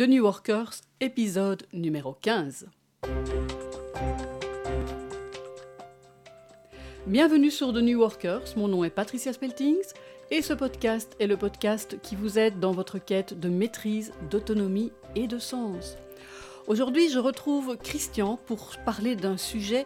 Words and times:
The 0.00 0.08
New 0.08 0.24
Workers, 0.24 0.80
épisode 1.02 1.66
numéro 1.74 2.14
15. 2.22 2.68
Bienvenue 7.06 7.50
sur 7.50 7.74
The 7.74 7.82
New 7.82 8.00
Workers, 8.00 8.56
mon 8.56 8.68
nom 8.68 8.82
est 8.82 8.88
Patricia 8.88 9.34
Speltings 9.34 9.92
et 10.30 10.40
ce 10.40 10.54
podcast 10.54 11.14
est 11.20 11.26
le 11.26 11.36
podcast 11.36 12.00
qui 12.00 12.16
vous 12.16 12.38
aide 12.38 12.60
dans 12.60 12.72
votre 12.72 12.98
quête 12.98 13.38
de 13.38 13.50
maîtrise, 13.50 14.14
d'autonomie 14.30 14.90
et 15.16 15.26
de 15.26 15.38
sens. 15.38 15.98
Aujourd'hui, 16.66 17.10
je 17.10 17.18
retrouve 17.18 17.76
Christian 17.76 18.38
pour 18.46 18.76
parler 18.86 19.16
d'un 19.16 19.36
sujet 19.36 19.84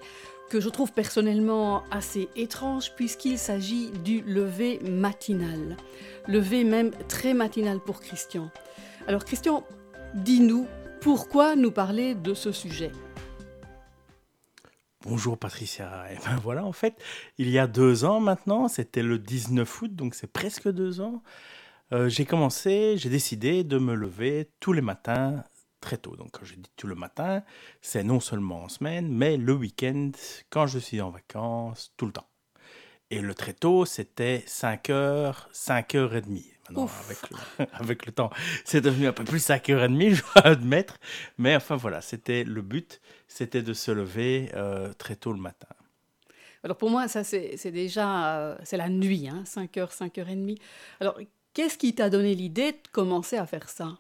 que 0.49 0.61
je 0.61 0.69
trouve 0.69 0.93
personnellement 0.93 1.83
assez 1.91 2.29
étrange 2.37 2.93
puisqu'il 2.95 3.37
s'agit 3.37 3.91
du 4.05 4.21
lever 4.21 4.79
matinal. 4.79 5.77
Lever 6.29 6.63
même 6.63 6.93
très 7.09 7.35
matinal 7.35 7.81
pour 7.81 7.99
Christian. 7.99 8.53
Alors 9.09 9.25
Christian, 9.25 9.65
dis-nous 10.15 10.67
pourquoi 11.01 11.57
nous 11.57 11.71
parler 11.71 12.15
de 12.15 12.35
ce 12.35 12.53
sujet? 12.53 12.93
Bonjour 15.03 15.37
Patricia. 15.37 16.07
Et 16.11 16.17
eh 16.17 16.25
ben 16.25 16.37
voilà, 16.37 16.65
en 16.65 16.73
fait, 16.73 16.97
il 17.37 17.51
y 17.51 17.59
a 17.59 17.67
deux 17.67 18.05
ans 18.05 18.21
maintenant, 18.21 18.69
c'était 18.69 19.03
le 19.03 19.19
19 19.19 19.83
août, 19.83 19.95
donc 19.95 20.15
c'est 20.15 20.33
presque 20.33 20.71
deux 20.71 21.01
ans, 21.01 21.23
euh, 21.93 22.09
j'ai 22.09 22.25
commencé, 22.25 22.95
j'ai 22.97 23.11
décidé 23.11 23.65
de 23.65 23.79
me 23.79 23.95
lever 23.95 24.51
tous 24.61 24.73
les 24.73 24.81
matins 24.81 25.45
très 25.81 25.99
tôt. 25.99 26.17
Donc 26.17 26.31
quand 26.33 26.45
je 26.45 26.55
dis 26.55 26.71
tout 26.77 26.87
le 26.87 26.95
matin, 26.95 27.43
c'est 27.83 28.03
non 28.03 28.21
seulement 28.21 28.63
en 28.63 28.69
semaine, 28.69 29.09
mais 29.09 29.37
le 29.37 29.53
week-end, 29.53 30.13
quand 30.49 30.67
je 30.67 30.79
suis 30.79 31.03
en 31.03 31.11
vacances, 31.11 31.93
tout 31.97 32.07
le 32.07 32.13
temps. 32.13 32.29
Et 33.11 33.21
le 33.21 33.35
très 33.35 33.53
tôt, 33.53 33.85
c'était 33.85 34.43
5h, 34.47 35.51
5h30. 35.53 36.54
Maintenant, 36.69 36.89
avec 37.05 37.19
le, 37.31 37.67
avec 37.73 38.07
le, 38.07 38.13
temps, 38.13 38.31
c'est 38.65 38.81
devenu 38.81 39.07
un 39.07 39.13
peu 39.13 39.25
plus 39.25 39.47
5h30, 39.47 40.11
je 40.15 40.23
dois 40.23 40.47
admettre. 40.47 40.99
Mais 41.39 41.55
enfin 41.57 41.77
voilà, 41.77 42.01
c'était 42.01 42.45
le 42.45 42.63
but, 42.63 43.01
c'était 43.29 43.63
de 43.63 43.75
se 43.75 43.91
lever 43.91 44.51
euh, 44.55 44.93
très 44.95 45.17
tôt 45.17 45.33
le 45.33 45.41
matin. 45.41 45.69
Alors 46.63 46.79
pour 46.79 46.89
moi, 46.89 47.09
ça 47.09 47.25
c'est 47.25 47.71
déjà, 47.71 48.39
euh, 48.39 48.57
c'est 48.65 48.79
la 48.79 48.89
nuit, 48.89 49.29
hein, 49.29 49.43
5h, 49.45 49.95
5h30. 49.95 50.59
Alors 51.01 51.19
qu'est-ce 51.53 51.77
qui 51.77 51.95
t'a 51.95 52.09
donné 52.09 52.35
l'idée 52.35 52.73
de 52.73 52.89
commencer 52.91 53.37
à 53.37 53.47
faire 53.47 53.69
ça? 53.69 53.99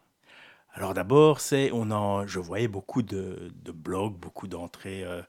Alors 0.77 0.92
d'abord, 0.92 1.41
c'est 1.41 1.70
on 1.72 1.92
en, 1.92 2.27
je 2.27 2.41
voyais 2.41 2.67
beaucoup 2.67 3.03
de, 3.03 3.53
blogs, 3.72 4.17
beaucoup 4.19 4.48
d'entrées 4.48 5.05
euh, 5.05 5.22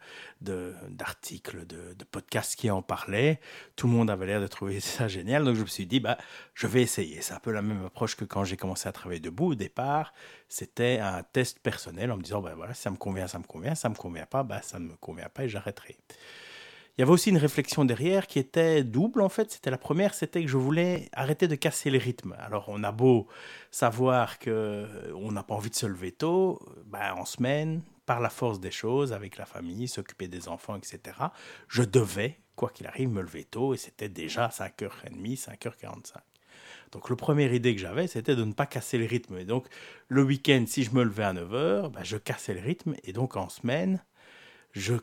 d'articles, 0.89 1.67
de, 1.67 1.93
de, 1.93 2.03
podcasts 2.03 2.55
qui 2.55 2.71
en 2.71 2.81
parlaient. 2.81 3.39
Tout 3.75 3.85
le 3.85 3.93
monde 3.93 4.09
avait 4.09 4.25
l'air 4.25 4.41
de 4.41 4.47
trouver 4.47 4.79
ça 4.81 5.07
génial, 5.07 5.45
donc 5.45 5.55
je 5.55 5.61
me 5.61 5.67
suis 5.67 5.85
dit 5.85 5.99
bah 5.99 6.17
je 6.55 6.65
vais 6.65 6.81
essayer. 6.81 7.21
C'est 7.21 7.35
un 7.35 7.39
peu 7.39 7.51
la 7.51 7.61
même 7.61 7.85
approche 7.85 8.15
que 8.15 8.25
quand 8.25 8.43
j'ai 8.43 8.57
commencé 8.57 8.89
à 8.89 8.91
travailler 8.91 9.19
debout 9.19 9.51
au 9.51 9.55
départ. 9.55 10.13
C'était 10.49 10.97
un 10.99 11.21
test 11.21 11.59
personnel 11.59 12.11
en 12.11 12.17
me 12.17 12.23
disant 12.23 12.41
bah 12.41 12.53
voilà 12.55 12.73
ça 12.73 12.89
me 12.89 12.97
convient, 12.97 13.27
ça 13.27 13.37
me 13.37 13.43
convient, 13.43 13.75
ça 13.75 13.89
me 13.89 13.95
convient 13.95 14.25
pas, 14.25 14.41
bah 14.41 14.63
ça 14.63 14.79
ne 14.79 14.87
me 14.87 14.95
convient 14.95 15.29
pas 15.29 15.43
et 15.43 15.49
j'arrêterai. 15.49 15.95
Il 16.97 17.01
y 17.01 17.03
avait 17.03 17.11
aussi 17.11 17.29
une 17.29 17.37
réflexion 17.37 17.83
derrière 17.83 18.25
qui 18.25 18.39
était 18.39 18.83
double 18.83 19.21
en 19.21 19.27
fait. 19.27 19.51
C'était 19.51 19.69
la 19.69 19.77
première, 19.77 20.13
c'était 20.13 20.41
que 20.41 20.47
je 20.47 20.55
voulais 20.55 21.09
arrêter 21.11 21.49
de 21.49 21.55
casser 21.55 21.89
les 21.89 21.97
rythmes. 21.97 22.35
Alors 22.39 22.65
on 22.69 22.83
a 22.83 22.93
beau 22.93 23.27
savoir 23.69 24.39
que 24.39 24.87
on 25.13 25.33
n'a 25.33 25.43
pas 25.43 25.55
envie 25.55 25.69
de 25.69 25.75
se 25.75 25.85
lever 25.85 26.13
tôt, 26.13 26.61
ben, 26.85 27.13
en 27.17 27.25
semaine, 27.25 27.81
par 28.05 28.21
la 28.21 28.29
force 28.29 28.61
des 28.61 28.71
choses, 28.71 29.11
avec 29.11 29.37
la 29.37 29.45
famille, 29.45 29.89
s'occuper 29.89 30.29
des 30.29 30.47
enfants, 30.47 30.77
etc. 30.77 31.17
Je 31.67 31.83
devais, 31.83 32.39
quoi 32.55 32.69
qu'il 32.69 32.87
arrive, 32.87 33.09
me 33.09 33.21
lever 33.21 33.43
tôt 33.43 33.73
et 33.73 33.77
c'était 33.77 34.09
déjà 34.09 34.47
5h30, 34.47 35.37
5h45. 35.37 36.13
Donc, 36.93 37.09
la 37.09 37.17
première 37.17 37.53
idée 37.53 37.75
que 37.75 37.81
j'avais, 37.81 38.07
c'était 38.07 38.37
de 38.37 38.45
ne 38.45 38.53
pas 38.53 38.65
casser 38.65 38.97
le 38.97 39.05
rythme. 39.05 39.37
Et 39.37 39.43
donc, 39.43 39.67
le 40.07 40.23
week-end, 40.23 40.63
si 40.65 40.83
je 40.83 40.91
me 40.91 41.03
levais 41.03 41.25
à 41.25 41.33
9h, 41.33 41.91
ben, 41.91 42.03
je 42.03 42.15
cassais 42.15 42.53
le 42.53 42.61
rythme. 42.61 42.95
Et 43.03 43.11
donc, 43.11 43.35
en 43.35 43.49
semaine, 43.49 44.01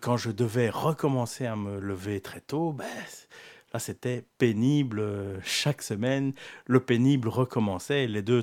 quand 0.00 0.16
je 0.16 0.30
devais 0.30 0.70
recommencer 0.70 1.46
à 1.46 1.56
me 1.56 1.80
lever 1.80 2.20
très 2.20 2.40
tôt, 2.40 2.72
ben, 2.72 2.86
là 3.72 3.78
c'était 3.78 4.24
pénible 4.38 5.00
euh, 5.00 5.38
chaque 5.42 5.82
semaine. 5.82 6.34
Le 6.66 6.80
pénible 6.80 7.28
recommençait. 7.28 8.06
les 8.06 8.22
deux, 8.22 8.42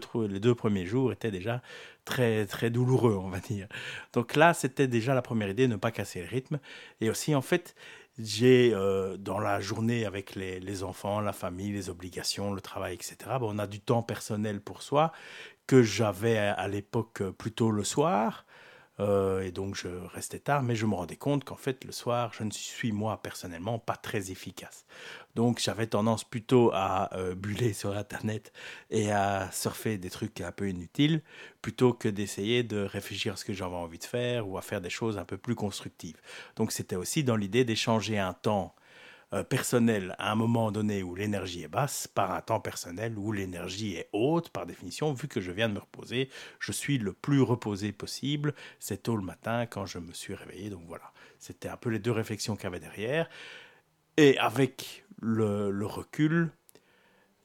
premiers 0.55 0.85
jours 0.85 1.11
étaient 1.11 1.31
déjà 1.31 1.61
très, 2.05 2.47
très 2.47 2.71
douloureux, 2.71 3.15
on 3.15 3.29
va 3.29 3.39
dire. 3.39 3.67
Donc 4.13 4.35
là, 4.35 4.53
c'était 4.53 4.87
déjà 4.87 5.13
la 5.13 5.21
première 5.21 5.49
idée, 5.49 5.67
ne 5.67 5.75
pas 5.75 5.91
casser 5.91 6.21
le 6.21 6.27
rythme. 6.27 6.59
Et 7.01 7.09
aussi, 7.09 7.35
en 7.35 7.41
fait, 7.41 7.75
j'ai 8.17 8.71
euh, 8.73 9.15
dans 9.17 9.39
la 9.39 9.61
journée 9.61 10.05
avec 10.05 10.35
les, 10.35 10.83
enfants, 10.83 11.21
la 11.21 11.33
famille, 11.33 11.71
les 11.71 11.89
obligations, 11.89 12.51
le 12.51 12.61
travail, 12.61 12.95
etc. 12.95 13.15
Ben, 13.23 13.43
on 13.43 13.59
a 13.59 13.67
du 13.67 13.79
temps 13.79 14.01
personnel 14.01 14.61
pour 14.61 14.81
soi 14.81 15.11
que 15.67 15.83
j'avais 15.83 16.37
à 16.37 16.67
l'époque 16.67 17.21
plutôt 17.37 17.69
le 17.69 17.83
soir. 17.83 18.45
Euh, 18.99 19.41
et 19.41 19.51
donc 19.51 19.75
je 19.75 19.87
restais 20.13 20.39
tard, 20.39 20.63
mais 20.63 20.75
je 20.75 20.85
me 20.85 20.95
rendais 20.95 21.15
compte 21.15 21.43
qu'en 21.43 21.55
fait 21.55 21.85
le 21.85 21.91
soir, 21.91 22.31
je 22.33 22.43
ne 22.43 22.51
suis 22.51 22.91
moi 22.91 23.21
personnellement 23.21 23.79
pas 23.79 23.95
très 23.95 24.31
efficace. 24.31 24.85
Donc 25.35 25.59
j'avais 25.59 25.87
tendance 25.87 26.23
plutôt 26.23 26.71
à 26.73 27.15
euh, 27.15 27.35
buller 27.35 27.73
sur 27.73 27.95
Internet 27.95 28.51
et 28.89 29.11
à 29.11 29.49
surfer 29.51 29.97
des 29.97 30.09
trucs 30.09 30.41
un 30.41 30.51
peu 30.51 30.69
inutiles, 30.69 31.21
plutôt 31.61 31.93
que 31.93 32.09
d'essayer 32.09 32.63
de 32.63 32.79
réfléchir 32.81 33.33
à 33.33 33.35
ce 33.37 33.45
que 33.45 33.53
j'avais 33.53 33.75
envie 33.75 33.99
de 33.99 34.03
faire 34.03 34.47
ou 34.47 34.57
à 34.57 34.61
faire 34.61 34.81
des 34.81 34.89
choses 34.89 35.17
un 35.17 35.25
peu 35.25 35.37
plus 35.37 35.55
constructives. 35.55 36.17
Donc 36.55 36.71
c'était 36.71 36.95
aussi 36.95 37.23
dans 37.23 37.35
l'idée 37.35 37.63
d'échanger 37.63 38.19
un 38.19 38.33
temps 38.33 38.75
personnel 39.49 40.15
à 40.17 40.31
un 40.31 40.35
moment 40.35 40.71
donné 40.71 41.03
où 41.03 41.15
l'énergie 41.15 41.63
est 41.63 41.67
basse 41.67 42.07
par 42.07 42.31
un 42.31 42.41
temps 42.41 42.59
personnel 42.59 43.17
où 43.17 43.31
l'énergie 43.31 43.95
est 43.95 44.09
haute 44.11 44.49
par 44.49 44.65
définition. 44.65 45.13
Vu 45.13 45.27
que 45.27 45.39
je 45.39 45.51
viens 45.51 45.69
de 45.69 45.73
me 45.75 45.79
reposer, 45.79 46.29
je 46.59 46.71
suis 46.71 46.97
le 46.97 47.13
plus 47.13 47.41
reposé 47.41 47.91
possible. 47.91 48.53
C'est 48.79 49.03
tôt 49.03 49.15
le 49.15 49.23
matin 49.23 49.65
quand 49.65 49.85
je 49.85 49.99
me 49.99 50.13
suis 50.13 50.33
réveillé. 50.33 50.69
Donc 50.69 50.83
voilà, 50.87 51.11
c'était 51.37 51.69
un 51.69 51.77
peu 51.77 51.89
les 51.89 51.99
deux 51.99 52.11
réflexions 52.11 52.55
qu'il 52.55 52.65
y 52.65 52.67
avait 52.67 52.79
derrière. 52.79 53.29
Et 54.17 54.37
avec 54.39 55.05
le, 55.21 55.71
le 55.71 55.85
recul, 55.85 56.51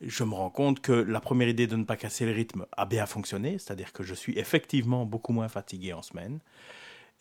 je 0.00 0.24
me 0.24 0.34
rends 0.34 0.50
compte 0.50 0.80
que 0.80 0.92
la 0.92 1.20
première 1.20 1.48
idée 1.48 1.66
de 1.66 1.76
ne 1.76 1.84
pas 1.84 1.96
casser 1.96 2.26
le 2.26 2.32
rythme 2.32 2.66
a 2.72 2.86
bien 2.86 3.06
fonctionné, 3.06 3.58
c'est-à-dire 3.58 3.92
que 3.92 4.02
je 4.02 4.14
suis 4.14 4.38
effectivement 4.38 5.06
beaucoup 5.06 5.32
moins 5.32 5.48
fatigué 5.48 5.92
en 5.92 6.02
semaine. 6.02 6.40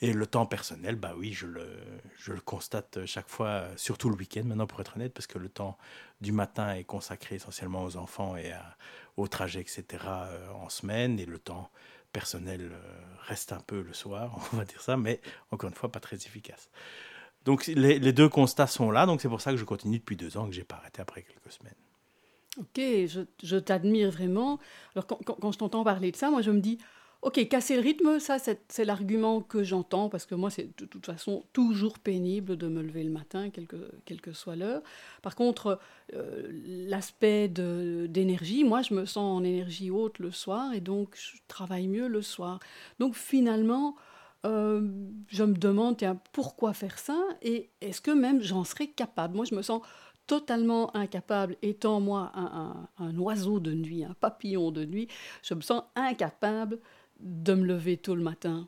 Et 0.01 0.11
le 0.11 0.25
temps 0.25 0.45
personnel, 0.45 0.95
bah 0.95 1.13
oui, 1.17 1.31
je 1.31 1.45
le, 1.45 1.65
je 2.17 2.33
le 2.33 2.41
constate 2.41 3.05
chaque 3.05 3.29
fois, 3.29 3.67
surtout 3.77 4.09
le 4.09 4.15
week-end 4.15 4.43
maintenant 4.43 4.67
pour 4.67 4.81
être 4.81 4.97
honnête, 4.97 5.13
parce 5.13 5.27
que 5.27 5.37
le 5.37 5.47
temps 5.47 5.77
du 6.19 6.31
matin 6.31 6.73
est 6.73 6.83
consacré 6.83 7.35
essentiellement 7.35 7.83
aux 7.83 7.95
enfants 7.95 8.35
et 8.35 8.51
au 9.17 9.27
trajet, 9.27 9.61
etc. 9.61 10.03
Euh, 10.05 10.49
en 10.51 10.69
semaine, 10.69 11.19
et 11.19 11.25
le 11.25 11.39
temps 11.39 11.69
personnel 12.11 12.71
euh, 12.71 12.79
reste 13.27 13.51
un 13.51 13.59
peu 13.59 13.81
le 13.81 13.93
soir, 13.93 14.37
on 14.53 14.57
va 14.57 14.65
dire 14.65 14.81
ça, 14.81 14.97
mais 14.97 15.21
encore 15.51 15.69
une 15.69 15.75
fois, 15.75 15.91
pas 15.91 15.99
très 15.99 16.15
efficace. 16.15 16.69
Donc 17.45 17.67
les, 17.67 18.13
deux 18.13 18.29
constats 18.29 18.67
sont 18.67 18.89
là, 18.89 19.05
donc 19.05 19.21
c'est 19.21 19.27
pour 19.27 19.41
ça 19.41 19.51
que 19.51 19.57
je 19.57 19.65
continue 19.65 19.99
depuis 19.99 20.15
deux 20.15 20.37
ans, 20.37 20.47
que 20.47 20.53
j'ai 20.53 20.63
pas 20.63 20.77
arrêté 20.77 21.01
après 21.01 21.23
quelques 21.23 21.51
semaines. 21.51 21.75
Ok, 22.57 22.77
je, 23.43 23.57
t'admire 23.57 24.11
vraiment. 24.11 24.59
Alors 24.95 25.07
quand 25.07 25.51
je 25.51 25.57
t'entends 25.57 25.83
parler 25.83 26.11
de 26.11 26.15
ça, 26.15 26.29
moi 26.29 26.41
je 26.41 26.51
me 26.51 26.61
dis, 26.61 26.77
Ok, 27.23 27.47
casser 27.47 27.75
le 27.77 27.81
rythme, 27.81 28.19
ça 28.19 28.35
c'est 28.67 28.83
l'argument 28.83 29.39
que 29.39 29.63
j'entends, 29.63 30.09
parce 30.09 30.25
que 30.25 30.35
moi 30.35 30.49
c'est 30.49 30.77
de 30.77 30.83
toute 30.83 31.05
façon 31.05 31.45
toujours 31.53 31.97
pénible 31.97 32.57
de 32.57 32.67
me 32.67 32.81
lever 32.81 33.01
le 33.01 33.11
matin, 33.11 33.49
quelle 33.49 33.65
que, 33.65 33.77
quelle 34.03 34.19
que 34.19 34.33
soit 34.33 34.57
l'heure. 34.57 34.81
Par 35.21 35.33
contre, 35.33 35.79
euh, 36.13 36.49
l'aspect 36.51 37.47
d'énergie, 37.47 38.65
moi 38.65 38.81
je 38.81 38.93
me 38.93 39.05
sens 39.05 39.39
en 39.39 39.41
énergie 39.45 39.89
haute 39.89 40.19
le 40.19 40.31
soir, 40.31 40.73
et 40.73 40.81
donc 40.81 41.15
je 41.15 41.37
travaille 41.47 41.87
mieux 41.87 42.09
le 42.09 42.21
soir. 42.21 42.59
Donc 42.99 43.15
finalement, 43.15 43.95
euh, 44.45 44.85
je 45.29 45.45
me 45.45 45.53
demande, 45.53 45.95
tiens, 45.95 46.19
pourquoi 46.33 46.73
faire 46.73 46.99
ça 46.99 47.17
Et 47.41 47.69
est-ce 47.79 48.01
que 48.01 48.11
même 48.11 48.41
j'en 48.41 48.65
serais 48.65 48.87
capable? 48.87 49.37
Moi 49.37 49.45
je 49.45 49.55
me 49.55 49.61
sens 49.61 49.81
totalement 50.27 50.93
incapable, 50.93 51.55
étant 51.61 52.01
moi 52.01 52.33
un, 52.35 52.87
un, 52.97 53.17
oiseau 53.17 53.61
de 53.61 53.73
nuit, 53.73 54.03
un 54.03 54.13
papillon 54.13 54.71
de 54.71 54.83
nuit, 54.83 55.07
je 55.41 55.53
me 55.53 55.61
sens 55.61 55.83
incapable 55.95 56.79
de 57.23 57.53
me 57.53 57.65
lever 57.65 57.97
tôt 57.97 58.15
le 58.15 58.23
matin 58.23 58.67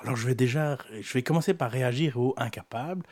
Alors 0.00 0.16
je 0.16 0.26
vais 0.26 0.34
déjà, 0.34 0.78
je 1.00 1.12
vais 1.12 1.22
commencer 1.22 1.54
par 1.54 1.70
réagir 1.70 2.18
au 2.18 2.34
incapable. 2.36 3.04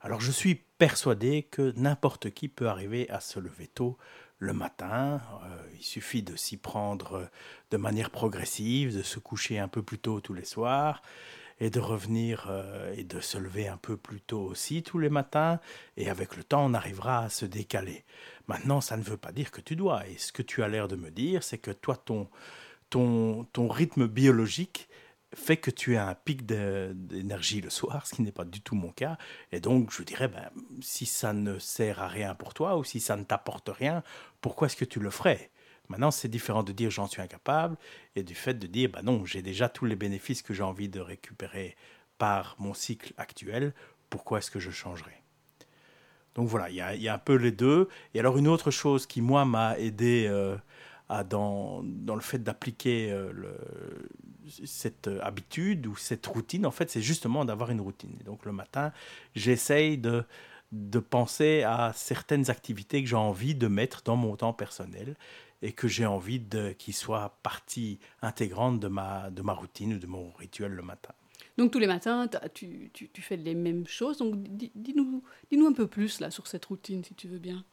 Alors 0.00 0.20
je 0.20 0.30
suis 0.30 0.54
persuadé 0.54 1.42
que 1.44 1.72
n'importe 1.76 2.30
qui 2.30 2.48
peut 2.48 2.68
arriver 2.68 3.08
à 3.10 3.20
se 3.20 3.38
lever 3.38 3.66
tôt 3.66 3.98
le 4.38 4.52
matin. 4.52 5.20
Euh, 5.44 5.56
il 5.74 5.84
suffit 5.84 6.22
de 6.22 6.36
s'y 6.36 6.56
prendre 6.56 7.28
de 7.70 7.76
manière 7.76 8.10
progressive, 8.10 8.96
de 8.96 9.02
se 9.02 9.18
coucher 9.18 9.58
un 9.58 9.68
peu 9.68 9.82
plus 9.82 9.98
tôt 9.98 10.20
tous 10.20 10.34
les 10.34 10.44
soirs 10.44 11.02
et 11.60 11.70
de 11.70 11.78
revenir 11.78 12.48
euh, 12.50 12.92
et 12.96 13.04
de 13.04 13.20
se 13.20 13.38
lever 13.38 13.68
un 13.68 13.76
peu 13.76 13.96
plus 13.96 14.20
tôt 14.20 14.40
aussi 14.40 14.82
tous 14.82 14.98
les 14.98 15.10
matins. 15.10 15.60
Et 15.96 16.10
avec 16.10 16.36
le 16.36 16.42
temps, 16.42 16.64
on 16.64 16.74
arrivera 16.74 17.24
à 17.24 17.28
se 17.28 17.46
décaler. 17.46 18.04
Maintenant, 18.48 18.80
ça 18.80 18.96
ne 18.96 19.02
veut 19.02 19.16
pas 19.16 19.30
dire 19.30 19.52
que 19.52 19.60
tu 19.60 19.76
dois. 19.76 20.06
Et 20.08 20.18
ce 20.18 20.32
que 20.32 20.42
tu 20.42 20.64
as 20.64 20.68
l'air 20.68 20.88
de 20.88 20.96
me 20.96 21.10
dire, 21.10 21.44
c'est 21.44 21.58
que 21.58 21.70
toi, 21.70 21.96
ton, 21.96 22.28
ton, 22.92 23.44
ton 23.54 23.68
rythme 23.68 24.06
biologique 24.06 24.88
fait 25.34 25.56
que 25.56 25.70
tu 25.70 25.96
as 25.96 26.06
un 26.06 26.14
pic 26.14 26.44
d'énergie 26.44 27.62
le 27.62 27.70
soir, 27.70 28.06
ce 28.06 28.14
qui 28.14 28.20
n'est 28.20 28.32
pas 28.32 28.44
du 28.44 28.60
tout 28.60 28.74
mon 28.74 28.90
cas. 28.90 29.16
Et 29.50 29.60
donc, 29.60 29.90
je 29.90 30.02
dirais, 30.02 30.28
ben, 30.28 30.50
si 30.82 31.06
ça 31.06 31.32
ne 31.32 31.58
sert 31.58 32.02
à 32.02 32.08
rien 32.08 32.34
pour 32.34 32.52
toi 32.52 32.76
ou 32.76 32.84
si 32.84 33.00
ça 33.00 33.16
ne 33.16 33.24
t'apporte 33.24 33.70
rien, 33.70 34.02
pourquoi 34.42 34.66
est-ce 34.66 34.76
que 34.76 34.84
tu 34.84 35.00
le 35.00 35.08
ferais? 35.08 35.50
Maintenant, 35.88 36.10
c'est 36.10 36.28
différent 36.28 36.62
de 36.62 36.72
dire 36.72 36.90
j'en 36.90 37.06
suis 37.06 37.22
incapable 37.22 37.78
et 38.14 38.22
du 38.22 38.34
fait 38.34 38.54
de 38.54 38.66
dire 38.66 38.90
bah 38.90 39.00
non, 39.02 39.24
j'ai 39.24 39.40
déjà 39.40 39.70
tous 39.70 39.86
les 39.86 39.96
bénéfices 39.96 40.42
que 40.42 40.52
j'ai 40.52 40.62
envie 40.62 40.90
de 40.90 41.00
récupérer 41.00 41.76
par 42.18 42.56
mon 42.58 42.74
cycle 42.74 43.14
actuel. 43.16 43.72
Pourquoi 44.10 44.38
est-ce 44.38 44.50
que 44.50 44.60
je 44.60 44.70
changerais? 44.70 45.22
Donc 46.34 46.48
voilà, 46.48 46.68
il 46.70 46.76
y, 46.76 47.08
a, 47.08 47.14
un 47.14 47.18
peu 47.18 47.34
les 47.34 47.52
deux. 47.52 47.88
Et 48.14 48.20
alors 48.20 48.38
une 48.38 48.48
autre 48.48 48.70
chose 48.70 49.06
qui 49.06 49.20
moi 49.20 49.44
m'a 49.44 49.78
aidé 49.78 50.26
euh, 50.28 50.56
dans, 51.24 51.82
dans, 51.84 52.14
le 52.14 52.20
fait 52.20 52.38
d'appliquer 52.38 53.12
euh, 53.12 53.32
cette 54.64 55.10
habitude 55.20 55.86
ou 55.86 55.96
cette 55.96 56.26
routine, 56.26 56.66
en 56.66 56.70
fait, 56.70 56.90
c'est 56.90 57.02
justement 57.02 57.44
d'avoir 57.44 57.70
une 57.70 57.80
routine. 57.80 58.16
Donc 58.24 58.44
le 58.44 58.52
matin, 58.52 58.92
j'essaye 59.34 59.98
de 59.98 60.24
de 60.72 60.98
penser 60.98 61.62
à 61.64 61.92
certaines 61.94 62.50
activités 62.50 63.02
que 63.02 63.08
j'ai 63.08 63.16
envie 63.16 63.54
de 63.54 63.68
mettre 63.68 64.02
dans 64.04 64.16
mon 64.16 64.36
temps 64.36 64.54
personnel 64.54 65.16
et 65.60 65.72
que 65.72 65.86
j'ai 65.86 66.06
envie 66.06 66.40
de 66.40 66.72
qu'ils 66.72 66.94
soient 66.94 67.38
partie 67.42 67.98
intégrante 68.22 68.80
de 68.80 68.88
ma, 68.88 69.30
de 69.30 69.42
ma 69.42 69.52
routine 69.52 69.94
ou 69.94 69.98
de 69.98 70.06
mon 70.06 70.32
rituel 70.32 70.72
le 70.72 70.82
matin. 70.82 71.12
Donc 71.58 71.72
tous 71.72 71.78
les 71.78 71.86
matins, 71.86 72.28
tu, 72.54 72.90
tu, 72.94 73.10
tu, 73.10 73.22
fais 73.22 73.36
les 73.36 73.54
mêmes 73.54 73.86
choses. 73.86 74.18
Donc 74.18 74.42
dis-nous 74.42 75.22
dis 75.50 75.58
-nous 75.58 75.66
un 75.66 75.72
peu 75.72 75.86
plus 75.86 76.20
là 76.20 76.30
sur 76.30 76.46
cette 76.46 76.64
routine, 76.64 77.04
si 77.04 77.14
tu 77.14 77.28
veux 77.28 77.38
bien. 77.38 77.64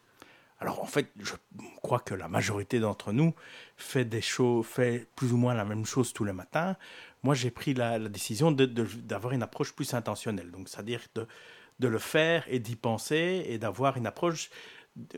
Alors 0.59 0.81
en 0.81 0.85
fait, 0.85 1.11
je 1.19 1.33
crois 1.81 1.99
que 1.99 2.13
la 2.13 2.27
majorité 2.27 2.79
d'entre 2.79 3.13
nous 3.13 3.33
fait 3.77 4.03
des 4.05 4.21
choses, 4.21 4.65
fait 4.65 5.07
plus 5.15 5.31
ou 5.31 5.37
moins 5.37 5.53
la 5.53 5.63
même 5.63 5.85
chose 5.85 6.11
tous 6.11 6.25
les 6.25 6.33
matins. 6.33 6.75
Moi, 7.23 7.35
j'ai 7.35 7.51
pris 7.51 7.73
la, 7.73 7.99
décision 7.99 8.51
d'avoir 8.51 9.33
une 9.33 9.43
approche 9.43 9.73
plus 9.73 9.93
intentionnelle. 9.93 10.51
Donc, 10.51 10.69
c'est-à-dire 10.69 11.01
de, 11.15 11.87
le 11.87 11.99
faire 11.99 12.45
et 12.47 12.59
d'y 12.59 12.75
penser 12.75 13.45
et 13.47 13.57
d'avoir 13.57 13.97
une 13.97 14.07
approche. 14.07 14.49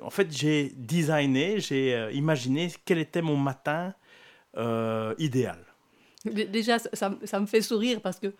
En 0.02 0.10
fait, 0.10 0.32
j'ai 0.32 0.70
designé, 0.76 1.60
j'ai 1.60 1.96
euh, 1.96 2.12
imaginé 2.12 2.72
quel 2.86 3.00
était 3.00 3.22
mon 3.22 3.38
matin 3.38 3.94
euh, 4.58 5.16
idéal. 5.18 5.60
Déjà, 6.26 6.78
ça, 6.78 7.40
me 7.40 7.46
fait 7.48 7.62
sourire 7.62 8.00
parce 8.02 8.20
que 8.20 8.34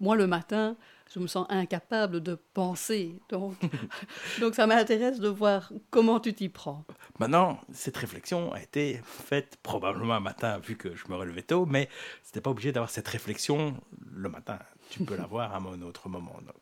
moi, 0.00 0.16
le 0.16 0.26
matin, 0.26 0.76
je 1.12 1.18
me 1.18 1.26
sens 1.26 1.46
incapable 1.48 2.22
de 2.22 2.38
penser. 2.54 3.20
Donc, 3.28 3.56
donc 4.40 4.54
ça 4.54 4.66
m'intéresse 4.66 5.20
de 5.20 5.28
voir 5.28 5.72
comment 5.90 6.20
tu 6.20 6.34
t'y 6.34 6.48
prends. 6.48 6.84
Maintenant, 7.18 7.60
cette 7.72 7.96
réflexion 7.96 8.52
a 8.52 8.62
été 8.62 9.00
faite 9.04 9.58
probablement 9.62 10.14
un 10.14 10.20
matin, 10.20 10.58
vu 10.58 10.76
que 10.76 10.94
je 10.94 11.04
me 11.08 11.16
relevais 11.16 11.42
tôt, 11.42 11.66
mais 11.66 11.88
ce 12.22 12.28
n'était 12.28 12.40
pas 12.40 12.50
obligé 12.50 12.72
d'avoir 12.72 12.90
cette 12.90 13.08
réflexion 13.08 13.76
le 14.12 14.28
matin. 14.28 14.58
Tu 14.90 15.04
peux 15.04 15.16
l'avoir 15.16 15.52
à 15.54 15.58
un 15.58 15.82
autre 15.82 16.08
moment. 16.08 16.36
Donc. 16.46 16.56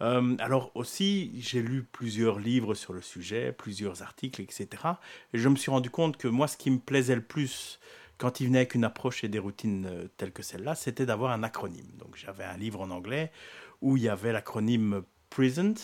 Euh, 0.00 0.36
alors 0.40 0.72
aussi, 0.74 1.30
j'ai 1.40 1.62
lu 1.62 1.84
plusieurs 1.84 2.38
livres 2.38 2.74
sur 2.74 2.92
le 2.92 3.00
sujet, 3.00 3.52
plusieurs 3.52 4.02
articles, 4.02 4.42
etc. 4.42 4.68
Et 5.32 5.38
je 5.38 5.48
me 5.48 5.56
suis 5.56 5.70
rendu 5.70 5.90
compte 5.90 6.16
que 6.16 6.28
moi, 6.28 6.48
ce 6.48 6.56
qui 6.56 6.70
me 6.70 6.78
plaisait 6.78 7.14
le 7.14 7.22
plus 7.22 7.78
quand 8.22 8.38
il 8.38 8.46
venait 8.46 8.58
avec 8.58 8.76
une 8.76 8.84
approche 8.84 9.24
et 9.24 9.28
des 9.28 9.40
routines 9.40 9.86
euh, 9.86 10.06
telles 10.16 10.30
que 10.32 10.44
celle-là, 10.44 10.76
c'était 10.76 11.06
d'avoir 11.06 11.32
un 11.32 11.42
acronyme. 11.42 11.90
Donc 11.98 12.14
j'avais 12.14 12.44
un 12.44 12.56
livre 12.56 12.80
en 12.80 12.90
anglais 12.90 13.32
où 13.82 13.96
il 13.96 14.04
y 14.04 14.08
avait 14.08 14.32
l'acronyme 14.32 15.02
Present, 15.28 15.74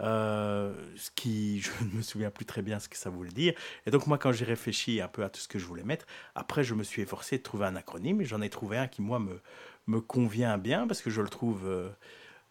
euh, 0.00 0.74
ce 0.96 1.10
qui, 1.10 1.60
je 1.62 1.70
ne 1.84 1.96
me 1.96 2.02
souviens 2.02 2.30
plus 2.30 2.46
très 2.46 2.62
bien 2.62 2.78
ce 2.78 2.88
que 2.88 2.96
ça 2.96 3.10
voulait 3.10 3.30
dire. 3.30 3.54
Et 3.86 3.90
donc 3.90 4.06
moi, 4.06 4.18
quand 4.18 4.32
j'ai 4.32 4.44
réfléchi 4.44 5.00
un 5.00 5.08
peu 5.08 5.24
à 5.24 5.28
tout 5.28 5.40
ce 5.40 5.48
que 5.48 5.58
je 5.58 5.66
voulais 5.66 5.84
mettre, 5.84 6.06
après, 6.34 6.64
je 6.64 6.74
me 6.74 6.82
suis 6.82 7.02
efforcé 7.02 7.38
de 7.38 7.42
trouver 7.42 7.66
un 7.66 7.76
acronyme 7.76 8.20
et 8.20 8.24
j'en 8.24 8.40
ai 8.40 8.50
trouvé 8.50 8.76
un 8.78 8.86
qui, 8.86 9.02
moi, 9.02 9.18
me, 9.18 9.40
me 9.86 10.00
convient 10.00 10.58
bien 10.58 10.86
parce 10.86 11.02
que 11.02 11.10
je 11.10 11.20
le 11.20 11.28
trouve 11.28 11.66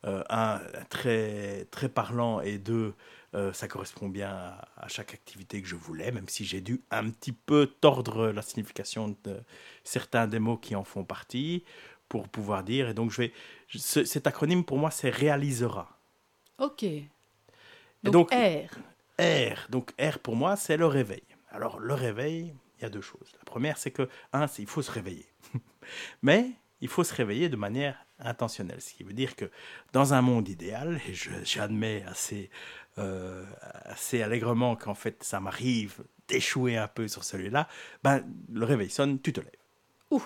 euh, 0.05 0.23
un, 0.29 0.61
très, 0.89 1.65
très 1.71 1.89
parlant, 1.89 2.39
et 2.39 2.57
deux, 2.57 2.93
euh, 3.35 3.51
ça 3.51 3.67
correspond 3.67 4.07
bien 4.07 4.29
à, 4.77 4.87
chaque 4.87 5.13
activité 5.13 5.61
que 5.61 5.67
je 5.67 5.75
voulais, 5.75 6.11
même 6.11 6.29
si 6.29 6.45
j'ai 6.45 6.61
dû 6.61 6.81
un 6.89 7.09
petit 7.09 7.33
peu 7.33 7.67
tordre 7.67 8.29
la 8.29 8.41
signification 8.41 9.17
de 9.25 9.41
certains 9.83 10.25
des 10.27 10.39
mots 10.39 10.57
qui 10.57 10.73
en 10.75 10.85
font 10.85 11.03
partie 11.03 11.65
pour 12.09 12.27
pouvoir 12.27 12.63
dire. 12.63 12.89
Et 12.89 12.93
donc, 12.93 13.11
je 13.11 13.21
vais, 13.21 13.33
cet 13.77 14.27
acronyme, 14.27 14.65
pour 14.65 14.77
moi, 14.77 14.91
c'est 14.91 15.09
réalisera. 15.09 15.97
OK. 16.57 16.85
Donc, 18.03 18.31
R. 18.31 18.75
R. 19.19 19.67
Donc, 19.69 19.91
R, 20.01 20.19
pour 20.19 20.35
moi, 20.35 20.55
c'est 20.55 20.77
le 20.77 20.87
réveil. 20.87 21.23
Alors, 21.51 21.79
le 21.79 21.93
réveil, 21.93 22.53
il 22.77 22.83
y 22.83 22.85
a 22.85 22.89
deux 22.89 23.01
choses. 23.01 23.31
La 23.37 23.43
première, 23.45 23.77
c'est 23.77 23.91
que, 23.91 24.09
un, 24.33 24.47
c'est 24.47 24.63
il 24.63 24.67
faut 24.67 24.81
se 24.81 24.91
réveiller. 24.91 25.27
Mais 26.21 26.51
il 26.81 26.87
faut 26.87 27.03
se 27.03 27.13
réveiller 27.13 27.49
de 27.49 27.55
manière 27.55 28.05
intentionnelle. 28.19 28.81
Ce 28.81 28.93
qui 28.93 29.03
veut 29.03 29.13
dire 29.13 29.35
que 29.35 29.49
dans 29.93 30.13
un 30.13 30.21
monde 30.21 30.47
idéal, 30.49 30.99
et 31.07 31.13
j'admets 31.43 32.03
assez, 32.07 32.49
euh, 32.97 33.45
assez 33.83 34.21
allègrement 34.21 34.75
qu'en 34.75 34.95
fait 34.95 35.23
ça 35.23 35.39
m'arrive 35.39 36.03
d'échouer 36.27 36.77
un 36.77 36.87
peu 36.87 37.07
sur 37.07 37.23
celui-là, 37.23 37.67
ben, 38.03 38.23
le 38.51 38.65
réveil 38.65 38.89
sonne, 38.89 39.19
tu 39.21 39.33
te 39.33 39.41
lèves. 39.41 39.51
Ouh 40.11 40.23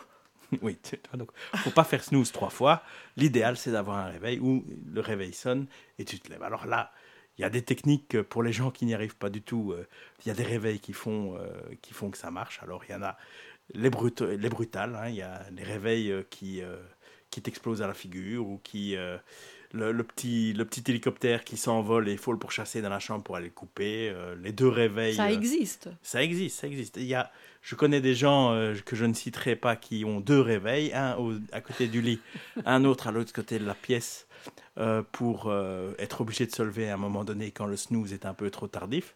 oui, 0.61 0.77
donc 1.13 1.29
faut 1.55 1.71
pas 1.71 1.83
faire 1.83 2.03
snooze 2.03 2.31
trois 2.31 2.49
fois. 2.49 2.83
L'idéal, 3.17 3.57
c'est 3.57 3.71
d'avoir 3.71 3.97
un 3.97 4.09
réveil 4.09 4.39
où 4.39 4.65
le 4.91 5.01
réveil 5.01 5.33
sonne 5.33 5.67
et 5.99 6.05
tu 6.05 6.19
te 6.19 6.31
lèves. 6.31 6.43
Alors 6.43 6.65
là, 6.65 6.91
il 7.37 7.41
y 7.41 7.45
a 7.45 7.49
des 7.49 7.63
techniques 7.63 8.21
pour 8.21 8.43
les 8.43 8.53
gens 8.53 8.69
qui 8.69 8.85
n'y 8.85 8.93
arrivent 8.93 9.15
pas 9.15 9.29
du 9.29 9.41
tout. 9.41 9.71
Euh, 9.71 9.87
il 10.23 10.27
y 10.27 10.31
a 10.31 10.35
des 10.35 10.43
réveils 10.43 10.79
qui 10.79 10.93
font, 10.93 11.35
euh, 11.35 11.47
qui 11.81 11.93
font 11.93 12.11
que 12.11 12.17
ça 12.17 12.31
marche. 12.31 12.59
Alors 12.61 12.83
il 12.87 12.91
y 12.91 12.95
en 12.95 13.01
a 13.01 13.17
les, 13.73 13.89
les 14.37 14.49
brutales. 14.49 14.95
Hein. 14.95 15.09
Il 15.09 15.15
y 15.15 15.21
a 15.21 15.45
les 15.51 15.63
réveils 15.63 16.11
euh, 16.11 16.23
qui, 16.29 16.61
euh, 16.61 16.77
qui 17.29 17.41
t'explosent 17.41 17.81
à 17.81 17.87
la 17.87 17.93
figure 17.93 18.47
ou 18.47 18.59
qui. 18.63 18.95
Euh, 19.75 19.91
le, 19.91 20.03
petit, 20.03 20.53
le 20.53 20.65
petit 20.65 20.83
hélicoptère 20.89 21.43
qui 21.43 21.57
s'envole 21.57 22.07
et 22.07 22.11
il 22.11 22.17
faut 22.17 22.31
le 22.31 22.37
pourchasser 22.37 22.81
dans 22.81 22.89
la 22.89 22.99
chambre 22.99 23.23
pour 23.23 23.35
aller 23.35 23.47
le 23.47 23.51
couper. 23.51 24.13
les 24.41 24.51
deux 24.51 24.67
réveils. 24.67 25.15
Ça 25.15 25.31
existe. 25.31 25.89
ça 26.01 26.23
existe, 26.23 26.59
ça 26.59 26.67
existe. 26.67 26.97
Il 26.97 27.05
y 27.05 27.15
a, 27.15 27.31
je 27.61 27.75
connais 27.75 28.01
des 28.01 28.15
gens 28.15 28.53
que 28.85 28.95
je 28.95 29.05
ne 29.05 29.13
citerai 29.13 29.55
pas 29.55 29.75
qui 29.75 30.05
ont 30.05 30.19
deux 30.19 30.39
réveils, 30.41 30.93
un 30.93 31.17
à 31.51 31.61
côté 31.61 31.87
du 31.87 32.01
lit, 32.01 32.19
un 32.65 32.83
autre 32.85 33.07
à 33.07 33.11
l'autre 33.11 33.33
côté 33.33 33.57
de 33.57 33.65
la 33.65 33.73
pièce, 33.73 34.27
pour 35.11 35.53
être 35.97 36.21
obligé 36.21 36.45
de 36.45 36.51
se 36.51 36.61
lever 36.61 36.89
à 36.89 36.93
un 36.93 36.97
moment 36.97 37.23
donné 37.23 37.51
quand 37.51 37.65
le 37.65 37.77
snooze 37.77 38.13
est 38.13 38.25
un 38.25 38.33
peu 38.33 38.49
trop 38.49 38.67
tardif. 38.67 39.15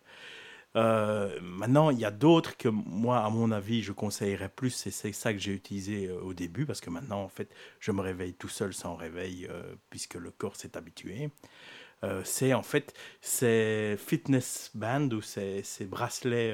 Euh, 0.77 1.39
maintenant, 1.41 1.89
il 1.89 1.99
y 1.99 2.05
a 2.05 2.11
d'autres 2.11 2.55
que 2.55 2.69
moi, 2.69 3.19
à 3.19 3.29
mon 3.29 3.51
avis, 3.51 3.81
je 3.81 3.91
conseillerais 3.91 4.49
plus. 4.49 4.69
C'est 4.69 5.11
ça 5.11 5.33
que 5.33 5.39
j'ai 5.39 5.53
utilisé 5.53 6.07
euh, 6.07 6.21
au 6.21 6.33
début 6.33 6.65
parce 6.65 6.81
que 6.81 6.91
maintenant, 6.91 7.23
en 7.23 7.29
fait, 7.29 7.49
je 7.79 7.91
me 7.91 8.01
réveille 8.01 8.33
tout 8.35 8.47
seul 8.47 8.73
sans 8.73 8.95
réveil 8.95 9.47
euh, 9.49 9.75
puisque 9.89 10.15
le 10.15 10.29
corps 10.31 10.55
s'est 10.55 10.77
habitué. 10.77 11.29
c'est 12.23 12.53
en 12.53 12.61
fait 12.61 12.93
ces 13.21 13.95
fitness 13.97 14.69
bands 14.75 15.09
ou 15.09 15.21
ces, 15.21 15.63
ces 15.63 15.85
bracelets 15.85 16.53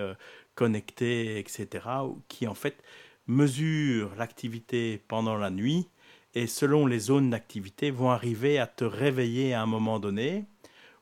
connectés, 0.56 1.38
etc., 1.38 1.86
qui 2.30 2.48
en 2.48 2.54
fait 2.54 2.81
mesurent 3.28 4.16
l'activité 4.18 5.02
pendant 5.08 5.38
la 5.38 5.50
nuit 5.50 5.90
et 6.34 6.48
selon 6.48 6.88
les 6.88 7.00
zones 7.00 7.30
d'activité 7.30 7.92
vont 7.92 8.10
arriver 8.10 8.58
à 8.58 8.68
te 8.68 8.86
réveiller 8.86 9.53
à 9.53 9.62
un 9.62 9.65
moment 9.65 10.00
donné 10.00 10.46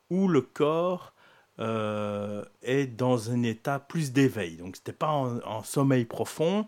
où 0.10 0.28
le 0.28 0.42
corps 0.42 1.13
euh, 1.60 2.43
est 2.62 2.88
dans 2.88 3.31
un 3.31 3.43
état 3.43 3.79
plus 3.79 4.12
d'éveil. 4.12 4.58
Donc, 4.58 4.75
ce 4.75 4.81
n'était 4.81 4.93
pas 4.93 5.12
en, 5.12 5.63
sommeil 5.63 6.05
profond, 6.05 6.67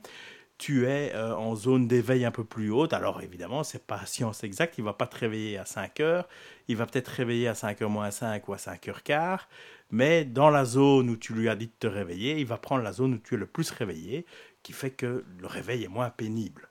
tu 0.57 0.87
es 0.87 1.13
euh, 1.15 1.35
en 1.35 1.55
zone 1.55 1.87
d'éveil 1.87 2.25
un 2.25 2.31
peu 2.31 2.43
plus 2.43 2.69
haute. 2.69 2.93
Alors, 2.93 3.21
évidemment, 3.21 3.63
ce 3.63 3.77
n'est 3.77 3.83
pas 3.83 4.05
science 4.05 4.43
exacte, 4.43 4.77
il 4.77 4.83
va 4.83 4.93
pas 4.93 5.07
te 5.07 5.17
réveiller 5.17 5.57
à 5.57 5.65
5 5.65 5.99
heures, 5.99 6.27
il 6.67 6.77
va 6.77 6.85
peut-être 6.85 7.07
réveiller 7.07 7.47
à 7.47 7.55
5 7.55 7.81
h 7.81 7.87
moins 7.87 8.11
5 8.11 8.47
ou 8.47 8.53
à 8.53 8.57
5 8.57 8.85
h 8.87 9.01
quart, 9.03 9.49
mais 9.89 10.25
dans 10.25 10.49
la 10.49 10.65
zone 10.65 11.09
où 11.09 11.17
tu 11.17 11.33
lui 11.33 11.49
as 11.49 11.55
dit 11.55 11.67
de 11.67 11.73
te 11.79 11.87
réveiller, 11.87 12.39
il 12.39 12.45
va 12.45 12.57
prendre 12.57 12.83
la 12.83 12.93
zone 12.93 13.13
où 13.15 13.17
tu 13.17 13.35
es 13.35 13.37
le 13.37 13.45
plus 13.45 13.71
réveillé, 13.71 14.25
qui 14.63 14.73
fait 14.73 14.91
que 14.91 15.25
le 15.39 15.47
réveil 15.47 15.83
est 15.83 15.89
moins 15.89 16.09
pénible. 16.09 16.69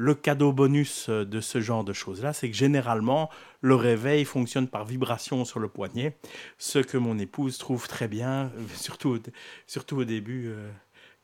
Le 0.00 0.14
cadeau 0.14 0.52
bonus 0.52 1.08
euh, 1.08 1.24
de 1.24 1.40
ce 1.40 1.60
genre 1.60 1.82
de 1.82 1.92
choses-là, 1.92 2.32
c'est 2.32 2.48
que 2.48 2.56
généralement, 2.56 3.30
le 3.62 3.74
réveil 3.74 4.24
fonctionne 4.24 4.68
par 4.68 4.84
vibration 4.84 5.44
sur 5.44 5.58
le 5.58 5.68
poignet, 5.68 6.16
ce 6.56 6.78
que 6.78 6.96
mon 6.96 7.18
épouse 7.18 7.58
trouve 7.58 7.88
très 7.88 8.06
bien, 8.06 8.44
euh, 8.44 8.68
surtout 8.76 9.18
surtout 9.66 9.96
au 9.96 10.04
début. 10.04 10.50
Euh, 10.50 10.70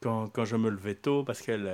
quand, 0.02 0.26
quand, 0.26 0.44
je 0.44 0.56
me 0.56 0.70
levais 0.70 0.96
tôt, 0.96 1.22
parce 1.22 1.40
qu'elle, 1.40 1.70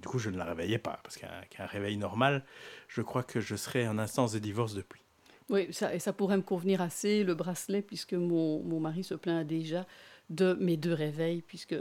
du 0.00 0.08
coup, 0.08 0.18
je 0.18 0.30
ne 0.30 0.38
la 0.38 0.44
réveillais 0.44 0.78
pas, 0.78 1.00
parce 1.02 1.18
qu'un 1.18 1.66
réveil 1.66 1.98
normal, 1.98 2.44
je 2.88 3.02
crois 3.02 3.22
que 3.24 3.40
je 3.40 3.56
serais 3.56 3.86
en 3.86 3.98
instance 3.98 4.32
de 4.32 4.38
divorce 4.38 4.74
depuis. 4.74 5.02
Oui, 5.50 5.68
et 5.92 5.98
ça 5.98 6.12
pourrait 6.14 6.38
me 6.38 6.42
convenir 6.42 6.80
assez, 6.80 7.24
le 7.24 7.34
bracelet, 7.34 7.82
puisque 7.82 8.14
mon, 8.14 8.62
mon 8.62 8.80
mari 8.80 9.04
se 9.04 9.14
plaint 9.14 9.46
déjà 9.46 9.84
de 10.30 10.54
mes 10.54 10.76
deux 10.76 10.92
réveils, 10.92 11.42
puisque 11.42 11.76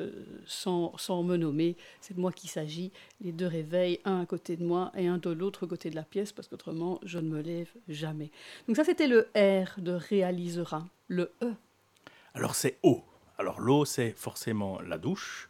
sans, 0.45 0.97
sans 0.97 1.23
me 1.23 1.37
nommer, 1.37 1.77
c'est 2.01 2.15
de 2.15 2.19
moi 2.19 2.31
qu'il 2.31 2.49
s'agit, 2.49 2.91
les 3.21 3.31
deux 3.31 3.47
réveils, 3.47 3.99
un 4.05 4.21
à 4.21 4.25
côté 4.25 4.57
de 4.57 4.65
moi 4.65 4.91
et 4.95 5.07
un 5.07 5.17
de 5.17 5.29
l'autre 5.29 5.65
côté 5.65 5.89
de 5.89 5.95
la 5.95 6.03
pièce, 6.03 6.31
parce 6.31 6.47
qu'autrement, 6.47 6.99
je 7.03 7.19
ne 7.19 7.29
me 7.29 7.41
lève 7.41 7.71
jamais. 7.87 8.31
Donc 8.67 8.75
ça, 8.75 8.83
c'était 8.83 9.07
le 9.07 9.29
R 9.35 9.79
de 9.79 9.93
réalisera. 9.93 10.87
Le 11.07 11.31
E 11.41 11.53
Alors 12.33 12.55
c'est 12.55 12.79
O. 12.83 13.03
Alors 13.37 13.59
l'eau, 13.59 13.85
c'est 13.85 14.11
forcément 14.11 14.81
la 14.81 14.97
douche. 14.97 15.49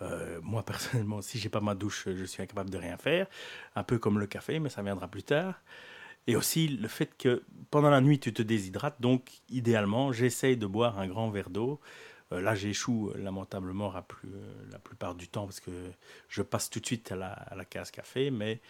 Euh, 0.00 0.40
moi, 0.42 0.64
personnellement, 0.64 1.22
si 1.22 1.38
j'ai 1.38 1.48
pas 1.48 1.60
ma 1.60 1.74
douche, 1.74 2.08
je 2.08 2.24
suis 2.24 2.42
incapable 2.42 2.70
de 2.70 2.78
rien 2.78 2.96
faire. 2.96 3.26
Un 3.76 3.84
peu 3.84 3.98
comme 3.98 4.18
le 4.18 4.26
café, 4.26 4.58
mais 4.58 4.68
ça 4.68 4.82
viendra 4.82 5.08
plus 5.08 5.22
tard. 5.22 5.62
Et 6.26 6.36
aussi 6.36 6.68
le 6.68 6.88
fait 6.88 7.16
que 7.16 7.42
pendant 7.70 7.90
la 7.90 8.00
nuit, 8.00 8.18
tu 8.18 8.32
te 8.32 8.42
déshydrates. 8.42 9.00
Donc, 9.00 9.30
idéalement, 9.48 10.12
j'essaye 10.12 10.56
de 10.56 10.66
boire 10.66 10.98
un 10.98 11.06
grand 11.06 11.30
verre 11.30 11.50
d'eau 11.50 11.80
là, 12.40 12.54
j'échoue 12.54 13.12
lamentablement 13.14 13.92
la, 13.92 14.02
plus, 14.02 14.28
la 14.70 14.78
plupart 14.78 15.14
du 15.14 15.28
temps 15.28 15.44
parce 15.44 15.60
que 15.60 15.70
je 16.28 16.42
passe 16.42 16.70
tout 16.70 16.80
de 16.80 16.86
suite 16.86 17.12
à 17.12 17.16
la, 17.16 17.32
à 17.32 17.54
la 17.54 17.64
case 17.64 17.90
café, 17.90 18.30
mais 18.30 18.60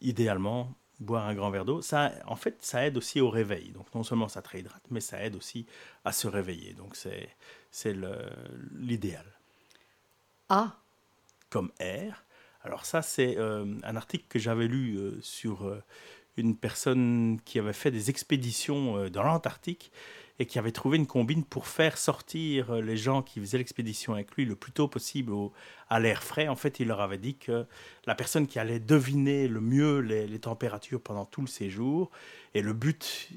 idéalement, 0.00 0.74
boire 1.02 1.26
un 1.26 1.34
grand 1.34 1.50
verre 1.50 1.64
d'eau, 1.64 1.82
ça, 1.82 2.12
en 2.26 2.36
fait, 2.36 2.56
ça 2.60 2.86
aide 2.86 2.96
aussi 2.96 3.20
au 3.20 3.28
réveil. 3.28 3.70
Donc 3.70 3.92
non 3.94 4.02
seulement 4.02 4.28
ça 4.28 4.42
te 4.42 4.48
réhydrate, 4.48 4.82
mais 4.90 5.00
ça 5.00 5.22
aide 5.22 5.36
aussi 5.36 5.66
à 6.04 6.12
se 6.12 6.26
réveiller. 6.26 6.72
Donc 6.74 6.96
c'est, 6.96 7.28
c'est 7.70 7.96
l'idéal. 8.72 9.26
A. 10.48 10.76
Comme 11.50 11.70
R. 11.80 12.24
Alors 12.62 12.86
ça, 12.86 13.02
c'est 13.02 13.36
euh, 13.36 13.74
un 13.82 13.96
article 13.96 14.24
que 14.28 14.38
j'avais 14.38 14.68
lu 14.68 14.96
euh, 14.96 15.18
sur 15.20 15.66
euh, 15.66 15.82
une 16.36 16.56
personne 16.56 17.40
qui 17.44 17.58
avait 17.58 17.72
fait 17.72 17.90
des 17.90 18.08
expéditions 18.08 19.08
dans 19.10 19.22
l'Antarctique 19.22 19.92
et 20.38 20.46
qui 20.46 20.58
avait 20.58 20.72
trouvé 20.72 20.96
une 20.96 21.06
combine 21.06 21.44
pour 21.44 21.66
faire 21.66 21.98
sortir 21.98 22.74
les 22.76 22.96
gens 22.96 23.22
qui 23.22 23.40
faisaient 23.40 23.58
l'expédition 23.58 24.14
avec 24.14 24.34
lui 24.34 24.44
le 24.44 24.56
plus 24.56 24.72
tôt 24.72 24.88
possible 24.88 25.32
à 25.88 26.00
l'air 26.00 26.22
frais. 26.22 26.48
En 26.48 26.56
fait, 26.56 26.80
il 26.80 26.88
leur 26.88 27.00
avait 27.00 27.18
dit 27.18 27.36
que 27.36 27.66
la 28.06 28.14
personne 28.14 28.46
qui 28.46 28.58
allait 28.58 28.80
deviner 28.80 29.48
le 29.48 29.60
mieux 29.60 29.98
les, 30.00 30.38
températures 30.38 31.00
pendant 31.00 31.24
tout 31.24 31.42
le 31.42 31.46
séjour, 31.46 32.10
et 32.54 32.62
le 32.62 32.72
but 32.72 33.28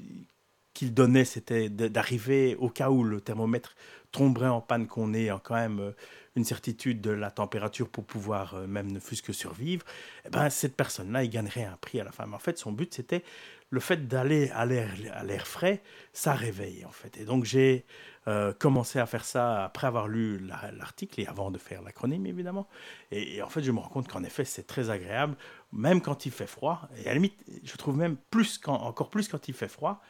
qu'il 0.74 0.92
donnait, 0.92 1.24
c'était 1.24 1.68
d'arriver 1.68 2.56
au 2.56 2.68
cas 2.68 2.90
où 2.90 3.04
le 3.04 3.20
thermomètre 3.20 3.76
tomberait 4.10 4.48
en 4.48 4.60
panne, 4.60 4.86
qu'on 4.86 5.14
ait 5.14 5.30
quand 5.44 5.54
même 5.54 5.92
une 6.36 6.44
certitude 6.44 7.00
de 7.00 7.10
la 7.10 7.30
température 7.30 7.88
pour 7.88 8.04
pouvoir 8.04 8.54
euh, 8.54 8.66
même 8.66 8.92
ne 8.92 9.00
fût-ce 9.00 9.22
que 9.22 9.32
survivre, 9.32 9.84
eh 10.26 10.28
ben, 10.28 10.50
cette 10.50 10.76
personne-là, 10.76 11.24
il 11.24 11.30
gagnerait 11.30 11.64
un 11.64 11.76
prix 11.78 11.98
à 11.98 12.04
la 12.04 12.12
fin. 12.12 12.26
Mais 12.26 12.36
en 12.36 12.38
fait, 12.38 12.58
son 12.58 12.72
but, 12.72 12.94
c'était 12.94 13.24
le 13.70 13.80
fait 13.80 14.06
d'aller 14.06 14.50
à 14.50 14.64
l'air 14.64 15.46
frais, 15.46 15.82
ça 16.12 16.34
réveille 16.34 16.84
en 16.84 16.90
fait. 16.90 17.16
Et 17.18 17.24
donc 17.24 17.44
j'ai 17.44 17.84
euh, 18.28 18.52
commencé 18.52 18.98
à 18.98 19.06
faire 19.06 19.24
ça 19.24 19.64
après 19.64 19.86
avoir 19.86 20.08
lu 20.08 20.40
l'article 20.76 21.20
et 21.20 21.26
avant 21.28 21.52
de 21.52 21.58
faire 21.58 21.80
l'acronyme 21.82 22.26
évidemment. 22.26 22.66
Et, 23.12 23.40
en 23.40 23.48
fait, 23.48 23.62
je 23.62 23.70
me 23.70 23.78
rends 23.78 23.88
compte 23.88 24.08
qu'en 24.08 24.24
effet, 24.24 24.44
c'est 24.44 24.66
très 24.66 24.90
agréable, 24.90 25.36
même 25.72 26.00
quand 26.00 26.26
il 26.26 26.32
fait 26.32 26.48
froid. 26.48 26.88
Et 26.96 27.04
à 27.04 27.10
la 27.10 27.14
limite, 27.14 27.38
je 27.62 27.76
trouve 27.76 27.96
même 27.96 28.16
plus 28.30 28.58
quand, 28.58 28.74
encore 28.74 29.10
plus 29.10 29.28
quand 29.28 29.46
il 29.46 29.54
fait 29.54 29.68
froid. 29.68 30.02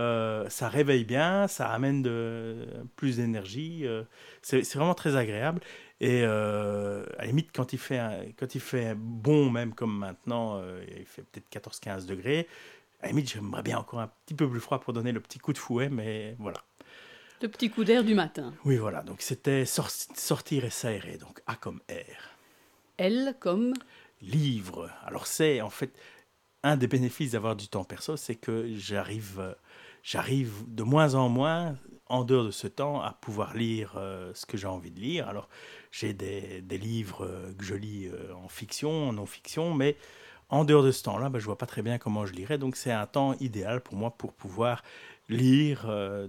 Euh, 0.00 0.48
ça 0.48 0.68
réveille 0.68 1.04
bien, 1.04 1.46
ça 1.46 1.68
amène 1.68 2.02
plus 2.96 3.18
d'énergie. 3.18 3.86
Euh, 3.86 4.02
c'est 4.42 4.74
vraiment 4.74 4.94
très 4.94 5.14
agréable. 5.14 5.60
Et 6.00 6.24
à 6.24 7.04
la 7.18 7.26
limite, 7.26 7.50
quand 7.54 7.72
il, 7.72 7.78
fait 7.78 8.34
quand 8.36 8.52
il 8.56 8.60
fait 8.60 8.94
bon, 8.96 9.48
même 9.48 9.74
comme 9.74 9.96
maintenant, 9.96 10.60
il 10.98 11.06
fait 11.06 11.22
peut-être 11.22 11.70
14-15 11.70 12.06
degrés, 12.06 12.48
à 13.00 13.06
la 13.06 13.08
limite, 13.08 13.30
j'aimerais 13.30 13.62
bien 13.62 13.78
encore 13.78 14.00
un 14.00 14.10
petit 14.26 14.34
peu 14.34 14.48
plus 14.48 14.60
froid 14.60 14.80
pour 14.80 14.92
donner 14.92 15.12
le 15.12 15.20
petit 15.20 15.38
coup 15.38 15.52
de 15.52 15.58
fouet, 15.58 15.88
mais 15.88 16.36
voilà. 16.38 16.62
Le 17.42 17.48
petit 17.48 17.70
coup 17.70 17.84
d'air 17.84 18.04
du 18.04 18.14
matin. 18.14 18.52
Oui, 18.64 18.76
voilà. 18.76 19.02
Donc 19.02 19.22
c'était 19.22 19.64
sortir 19.64 20.64
et 20.64 20.70
s'aérer. 20.70 21.16
Donc 21.16 21.40
A 21.46 21.56
comme 21.56 21.80
air. 21.88 22.36
L 22.98 23.34
comme 23.40 23.72
Livre. 24.20 24.90
Alors 25.06 25.26
c'est 25.26 25.62
en 25.62 25.70
fait 25.70 25.98
un 26.62 26.76
des 26.76 26.86
bénéfices 26.86 27.32
d'avoir 27.32 27.56
du 27.56 27.68
temps 27.68 27.84
perso, 27.84 28.18
c'est 28.18 28.34
que 28.34 28.66
j'arrive 28.76 29.54
j'arrive 30.02 30.64
de 30.68 30.82
moins 30.82 31.14
en 31.14 31.28
moins, 31.28 31.76
en 32.06 32.24
dehors 32.24 32.44
de 32.44 32.50
ce 32.50 32.66
temps, 32.66 33.00
à 33.00 33.12
pouvoir 33.12 33.54
lire 33.54 33.94
euh, 33.96 34.32
ce 34.34 34.46
que 34.46 34.56
j'ai 34.56 34.66
envie 34.66 34.90
de 34.90 35.00
lire. 35.00 35.28
Alors, 35.28 35.48
j'ai 35.90 36.12
des, 36.12 36.60
des, 36.62 36.78
livres 36.78 37.24
euh, 37.24 37.52
que 37.56 37.64
je 37.64 37.74
lis 37.74 38.06
euh, 38.06 38.34
en 38.34 38.48
fiction, 38.48 39.08
en 39.08 39.12
non-fiction, 39.12 39.74
mais 39.74 39.96
en 40.50 40.64
dehors 40.64 40.82
de 40.82 40.92
ce 40.92 41.02
temps-là, 41.04 41.28
ben, 41.28 41.38
je 41.38 41.46
vois 41.46 41.58
pas 41.58 41.66
très 41.66 41.82
bien 41.82 41.98
comment 41.98 42.26
je 42.26 42.32
lirais. 42.32 42.58
Donc, 42.58 42.76
c'est 42.76 42.92
un 42.92 43.06
temps 43.06 43.34
idéal 43.40 43.80
pour 43.80 43.94
moi 43.94 44.10
pour 44.10 44.32
pouvoir 44.32 44.82
lire 45.28 45.86
de, 45.86 46.28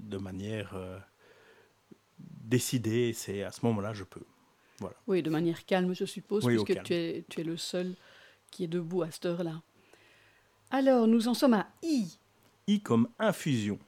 de, 0.00 0.16
manière 0.16 0.74
décidée. 2.18 3.12
C'est 3.12 3.42
à 3.42 3.50
ce 3.50 3.64
moment-là, 3.66 3.92
je 3.92 4.04
peux. 4.04 4.24
Voilà. 4.78 4.96
Oui, 5.06 5.22
de 5.22 5.30
manière 5.30 5.64
calme, 5.64 5.94
je 5.94 6.04
suppose, 6.04 6.44
puisque 6.44 6.82
Tu, 6.82 6.94
es, 6.94 7.24
tu 7.28 7.40
es 7.40 7.44
le 7.44 7.56
seul 7.56 7.94
qui 8.50 8.64
est 8.64 8.68
debout 8.68 9.02
à 9.02 9.10
cette 9.10 9.26
heure-là. 9.26 9.62
Alors, 10.70 11.06
nous 11.06 11.28
en 11.28 11.34
sommes 11.34 11.54
à 11.54 11.66
I. 11.82 12.18
I 12.66 12.80
comme 12.80 13.08
infusion. 13.18 13.78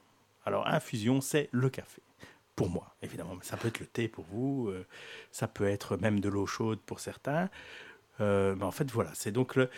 Alors, 0.45 0.67
infusion, 0.67 1.21
c'est 1.21 1.49
le 1.51 1.69
café. 1.69 2.01
Pour 2.55 2.69
moi, 2.69 2.95
évidemment. 3.01 3.37
Ça 3.41 3.57
peut 3.57 3.69
être 3.69 3.79
le 3.79 3.87
thé 3.87 4.07
pour 4.07 4.25
vous, 4.25 4.69
euh, 4.69 4.85
ça 5.31 5.47
peut 5.47 5.67
être 5.67 5.97
même 5.97 6.19
de 6.19 6.29
l'eau 6.29 6.45
chaude 6.45 6.79
pour 6.85 6.99
certains. 6.99 7.49
Euh, 8.21 8.59
en 8.61 8.71
fait, 8.71 8.89
voilà, 8.91 9.11
c'est 9.13 9.31
donc 9.31 9.55
le. 9.55 9.69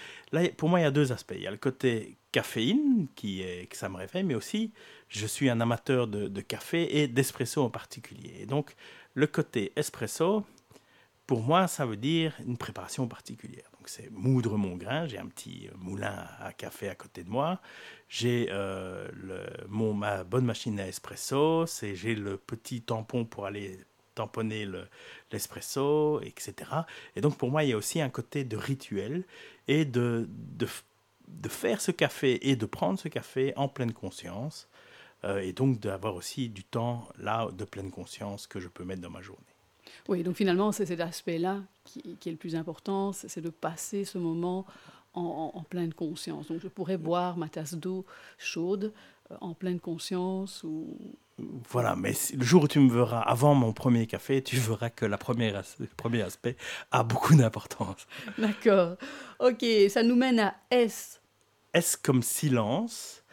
Pour 0.58 0.70
moi, 0.70 0.80
il 0.80 0.84
y 0.84 0.86
a 0.86 0.92
deux 0.92 1.12
aspects. 1.12 1.34
Il 1.36 1.42
y 1.42 1.48
a 1.48 1.52
le 1.52 1.58
côté 1.58 2.18
caféine, 2.32 3.08
qui 3.16 3.42
est 3.42 3.68
que 3.68 3.78
ça 3.78 3.90
me 3.90 3.98
réveille, 3.98 4.24
mais 4.24 4.36
aussi, 4.36 4.72
je 5.10 5.26
suis 5.26 5.50
un 5.50 5.60
amateur 5.60 6.08
de, 6.08 6.42
café 6.42 7.00
et 7.00 7.08
d'espresso 7.08 7.64
en 7.64 7.70
particulier. 7.70 8.36
Et 8.40 8.46
donc, 8.46 8.76
le 9.14 9.28
côté 9.28 9.74
espresso, 9.76 10.44
pour 11.26 11.42
moi, 11.42 11.68
ça 11.68 11.86
veut 11.86 11.98
dire 11.98 12.34
une 12.46 12.58
préparation 12.58 13.08
particulière 13.08 13.70
c'est 13.90 14.12
moudre 14.12 14.58
mon 14.58 14.76
grain. 14.76 15.08
J'ai 15.08 15.18
un 15.18 15.28
petit 15.28 15.70
moulin 15.78 16.28
à 16.40 16.54
café 16.54 16.90
à 16.90 16.96
côté 16.96 17.24
de 17.24 17.30
moi. 17.30 17.60
J'ai 18.10 18.48
euh, 18.52 19.08
mon, 19.68 19.94
ma 19.94 20.24
bonne 20.24 20.46
machine 20.46 20.80
à 20.80 20.88
espresso. 20.88 21.66
J'ai 21.82 22.16
le 22.16 22.38
petit 22.38 22.82
tampon 22.82 23.26
pour 23.26 23.46
aller 23.46 23.80
tamponner 24.18 24.68
l'espresso, 25.32 26.20
etc. 26.22 26.54
Et 27.16 27.22
donc 27.22 27.38
pour 27.38 27.50
moi, 27.52 27.64
il 27.64 27.70
y 27.70 27.74
a 27.74 27.78
aussi 27.78 28.02
un 28.02 28.10
côté 28.10 28.44
de 28.44 28.58
rituel 28.58 29.24
et 29.68 29.86
de, 29.86 30.28
de, 30.30 30.68
de 31.28 31.50
faire 31.50 31.82
ce 31.82 31.92
café 31.92 32.50
et 32.50 32.56
de 32.56 32.66
prendre 32.66 33.00
ce 33.00 33.08
café 33.08 33.54
en 33.56 33.68
pleine 33.68 33.94
conscience. 33.94 34.68
Euh, 35.24 35.40
et 35.40 35.52
donc 35.52 35.80
d'avoir 35.80 36.16
aussi 36.16 36.50
du 36.50 36.64
temps 36.64 37.08
là 37.18 37.50
de 37.52 37.66
pleine 37.66 37.90
conscience 37.90 38.46
que 38.46 38.60
je 38.60 38.68
peux 38.68 38.84
mettre 38.84 39.02
dans 39.02 39.10
ma 39.10 39.22
journée. 39.22 39.42
Oui, 40.08 40.24
donc 40.24 40.36
finalement, 40.36 40.72
c'est 40.72 40.86
cet 40.86 41.00
aspect-là 41.00 41.62
qui, 41.84 42.00
est 42.26 42.32
le 42.32 42.38
plus 42.38 42.56
important, 42.56 43.14
c'est 43.14 43.42
de 43.42 43.50
passer 43.50 44.06
ce 44.06 44.18
moment 44.18 44.66
en, 45.14 45.64
pleine 45.68 45.94
conscience. 45.94 46.48
Donc 46.48 46.60
je 46.62 46.68
pourrais 46.68 46.98
boire 46.98 47.38
ma 47.38 47.50
tasse 47.50 47.74
d'eau 47.74 48.06
chaude 48.38 48.94
euh, 49.32 49.38
en 49.42 49.54
pleine 49.54 49.80
conscience 49.80 50.64
ou... 50.64 50.98
Voilà, 51.70 51.96
mais 51.96 52.14
le 52.34 52.44
jour 52.44 52.64
où 52.64 52.68
tu 52.68 52.80
me 52.80 52.92
verras 52.92 53.22
avant 53.22 53.54
mon 53.54 53.72
premier 53.72 54.08
café, 54.08 54.42
tu 54.42 54.56
verras 54.58 54.90
que 54.90 55.06
la 55.06 55.20
première, 55.20 55.62
le 55.80 55.88
premier 55.96 56.24
aspect 56.24 56.58
a 56.92 57.04
beaucoup 57.04 57.36
d'importance. 57.36 58.08
D'accord. 58.38 58.98
Ok, 59.40 59.64
ça 59.90 60.02
nous 60.02 60.16
mène 60.16 60.40
à 60.40 60.56
S. 60.72 61.22
S 61.74 61.96
comme 61.96 62.24
silence. 62.24 63.24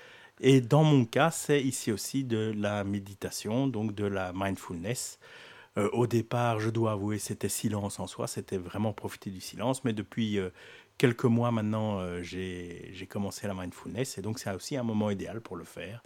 Et 0.40 0.60
dans 0.60 0.84
mon 0.84 1.06
cas, 1.06 1.30
c'est 1.30 1.62
ici 1.62 1.92
aussi 1.92 2.24
de 2.24 2.52
la 2.56 2.84
méditation, 2.84 3.68
donc 3.68 3.94
de 3.94 4.04
la 4.04 4.32
mindfulness. 4.34 5.18
Euh, 5.76 5.88
au 5.92 6.06
départ, 6.06 6.60
je 6.60 6.70
dois 6.70 6.92
avouer, 6.92 7.18
c'était 7.18 7.48
silence 7.48 7.98
en 7.98 8.06
soi, 8.06 8.26
c'était 8.26 8.58
vraiment 8.58 8.92
profiter 8.92 9.30
du 9.30 9.40
silence, 9.40 9.84
mais 9.84 9.92
depuis 9.92 10.38
euh, 10.38 10.50
quelques 10.98 11.24
mois 11.24 11.50
maintenant, 11.50 12.00
euh, 12.00 12.22
j'ai 12.22 13.08
commencé 13.08 13.46
la 13.46 13.54
mindfulness, 13.54 14.18
et 14.18 14.22
donc 14.22 14.38
c'est 14.38 14.52
aussi 14.52 14.76
un 14.76 14.82
moment 14.82 15.10
idéal 15.10 15.40
pour 15.40 15.56
le 15.56 15.64
faire. 15.64 16.02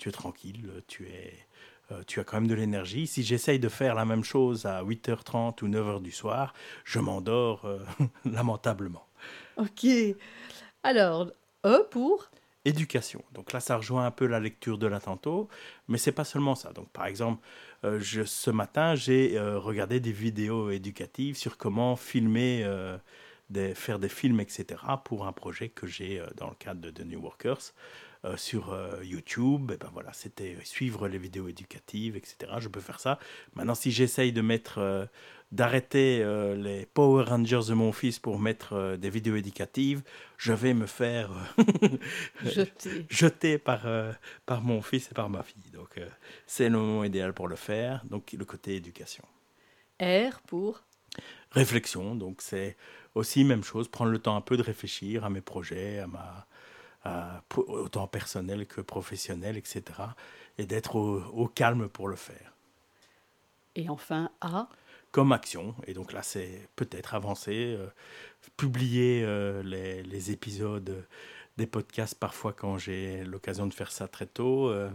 Tu 0.00 0.08
es 0.08 0.12
tranquille, 0.12 0.82
tu, 0.86 1.06
es, 1.08 1.34
tu 2.06 2.20
as 2.20 2.24
quand 2.24 2.38
même 2.38 2.48
de 2.48 2.54
l'énergie. 2.54 3.06
Si 3.06 3.22
j'essaye 3.22 3.58
de 3.58 3.68
faire 3.68 3.94
la 3.94 4.06
même 4.06 4.24
chose 4.24 4.64
à 4.64 4.82
8h30 4.82 5.62
ou 5.62 5.68
9h 5.68 6.00
du 6.00 6.10
soir, 6.10 6.54
je 6.84 6.98
m'endors 7.00 7.68
lamentablement. 8.24 9.06
Ok. 9.58 9.86
Alors, 10.82 11.30
E 11.66 11.86
pour 11.90 12.30
éducation. 12.64 13.24
Donc 13.32 13.52
là, 13.52 13.60
ça 13.60 13.76
rejoint 13.76 14.06
un 14.06 14.10
peu 14.10 14.26
la 14.26 14.40
lecture 14.40 14.78
de 14.78 14.86
la 14.86 15.00
tantôt, 15.00 15.48
mais 15.88 15.98
c'est 15.98 16.12
pas 16.12 16.24
seulement 16.24 16.54
ça. 16.54 16.72
Donc 16.72 16.90
par 16.90 17.06
exemple, 17.06 17.42
euh, 17.84 17.98
je, 18.00 18.22
ce 18.22 18.50
matin, 18.50 18.94
j'ai 18.94 19.38
euh, 19.38 19.58
regardé 19.58 20.00
des 20.00 20.12
vidéos 20.12 20.70
éducatives 20.70 21.36
sur 21.36 21.56
comment 21.56 21.96
filmer, 21.96 22.62
euh, 22.64 22.98
des, 23.48 23.74
faire 23.74 23.98
des 23.98 24.08
films, 24.08 24.40
etc. 24.40 24.80
pour 25.04 25.26
un 25.26 25.32
projet 25.32 25.68
que 25.70 25.86
j'ai 25.86 26.22
dans 26.36 26.48
le 26.48 26.54
cadre 26.56 26.80
de 26.80 26.90
The 26.90 27.00
New 27.00 27.20
Workers. 27.20 27.72
Sur 28.36 28.76
YouTube, 29.02 29.70
et 29.72 29.76
ben 29.76 29.88
voilà, 29.92 30.12
c'était 30.12 30.56
suivre 30.64 31.08
les 31.08 31.18
vidéos 31.18 31.48
éducatives, 31.48 32.16
etc. 32.16 32.52
Je 32.58 32.68
peux 32.68 32.80
faire 32.80 33.00
ça. 33.00 33.18
Maintenant, 33.54 33.74
si 33.74 33.90
j'essaye 33.90 34.32
de 34.32 34.42
mettre 34.42 35.08
d'arrêter 35.52 36.22
euh, 36.22 36.54
les 36.54 36.86
Power 36.86 37.24
Rangers 37.24 37.62
de 37.68 37.74
mon 37.74 37.92
fils 37.92 38.18
pour 38.18 38.38
mettre 38.38 38.74
euh, 38.74 38.96
des 38.96 39.10
vidéos 39.10 39.36
éducatives, 39.36 40.02
je 40.36 40.52
vais 40.52 40.74
me 40.74 40.86
faire 40.86 41.30
euh, 41.58 42.66
jeter, 43.10 43.58
par, 43.58 43.82
par 44.46 44.62
mon 44.62 44.80
fils 44.80 45.10
et 45.10 45.14
par 45.14 45.28
ma 45.28 45.42
fille. 45.42 45.70
Donc 45.72 46.00
c'est 46.46 46.68
le 46.68 46.78
moment 46.78 47.04
idéal 47.04 47.32
pour 47.32 47.48
le 47.48 47.56
faire, 47.56 48.04
donc 48.06 48.32
le 48.32 48.44
côté 48.44 48.76
éducation. 48.76 49.24
R 50.00 50.40
pour 50.46 50.82
Réflexion, 51.50 52.14
donc 52.14 52.42
c'est 52.42 52.76
aussi 53.16 53.42
même 53.42 53.64
chose, 53.64 53.88
prendre 53.88 54.12
le 54.12 54.20
temps 54.20 54.36
un 54.36 54.40
peu 54.40 54.56
de 54.56 54.62
réfléchir 54.62 55.24
à 55.24 55.30
mes 55.30 55.40
projets, 55.40 55.98
à 55.98 56.06
ma, 56.06 56.46
autant 57.56 58.06
personnel 58.06 58.66
que 58.66 58.80
professionnel, 58.80 59.56
etc. 59.56 59.82
Et 60.58 60.66
d'être 60.66 60.96
au, 60.96 61.22
au 61.32 61.48
calme 61.48 61.88
pour 61.88 62.08
le 62.08 62.16
faire. 62.16 62.52
Et 63.74 63.88
enfin, 63.88 64.30
A 64.40 64.68
comme 65.10 65.32
action. 65.32 65.74
Et 65.86 65.94
donc 65.94 66.12
là, 66.12 66.22
c'est 66.22 66.68
peut-être 66.76 67.14
avancer, 67.14 67.76
euh, 67.78 67.86
publier 68.56 69.22
euh, 69.24 69.62
les, 69.62 70.02
les, 70.02 70.30
épisodes 70.30 71.04
des 71.56 71.66
podcasts 71.66 72.14
parfois 72.14 72.52
quand 72.52 72.78
j'ai 72.78 73.24
l'occasion 73.24 73.66
de 73.66 73.74
faire 73.74 73.90
ça 73.92 74.08
très 74.08 74.26
tôt, 74.26 74.68
euh, 74.68 74.88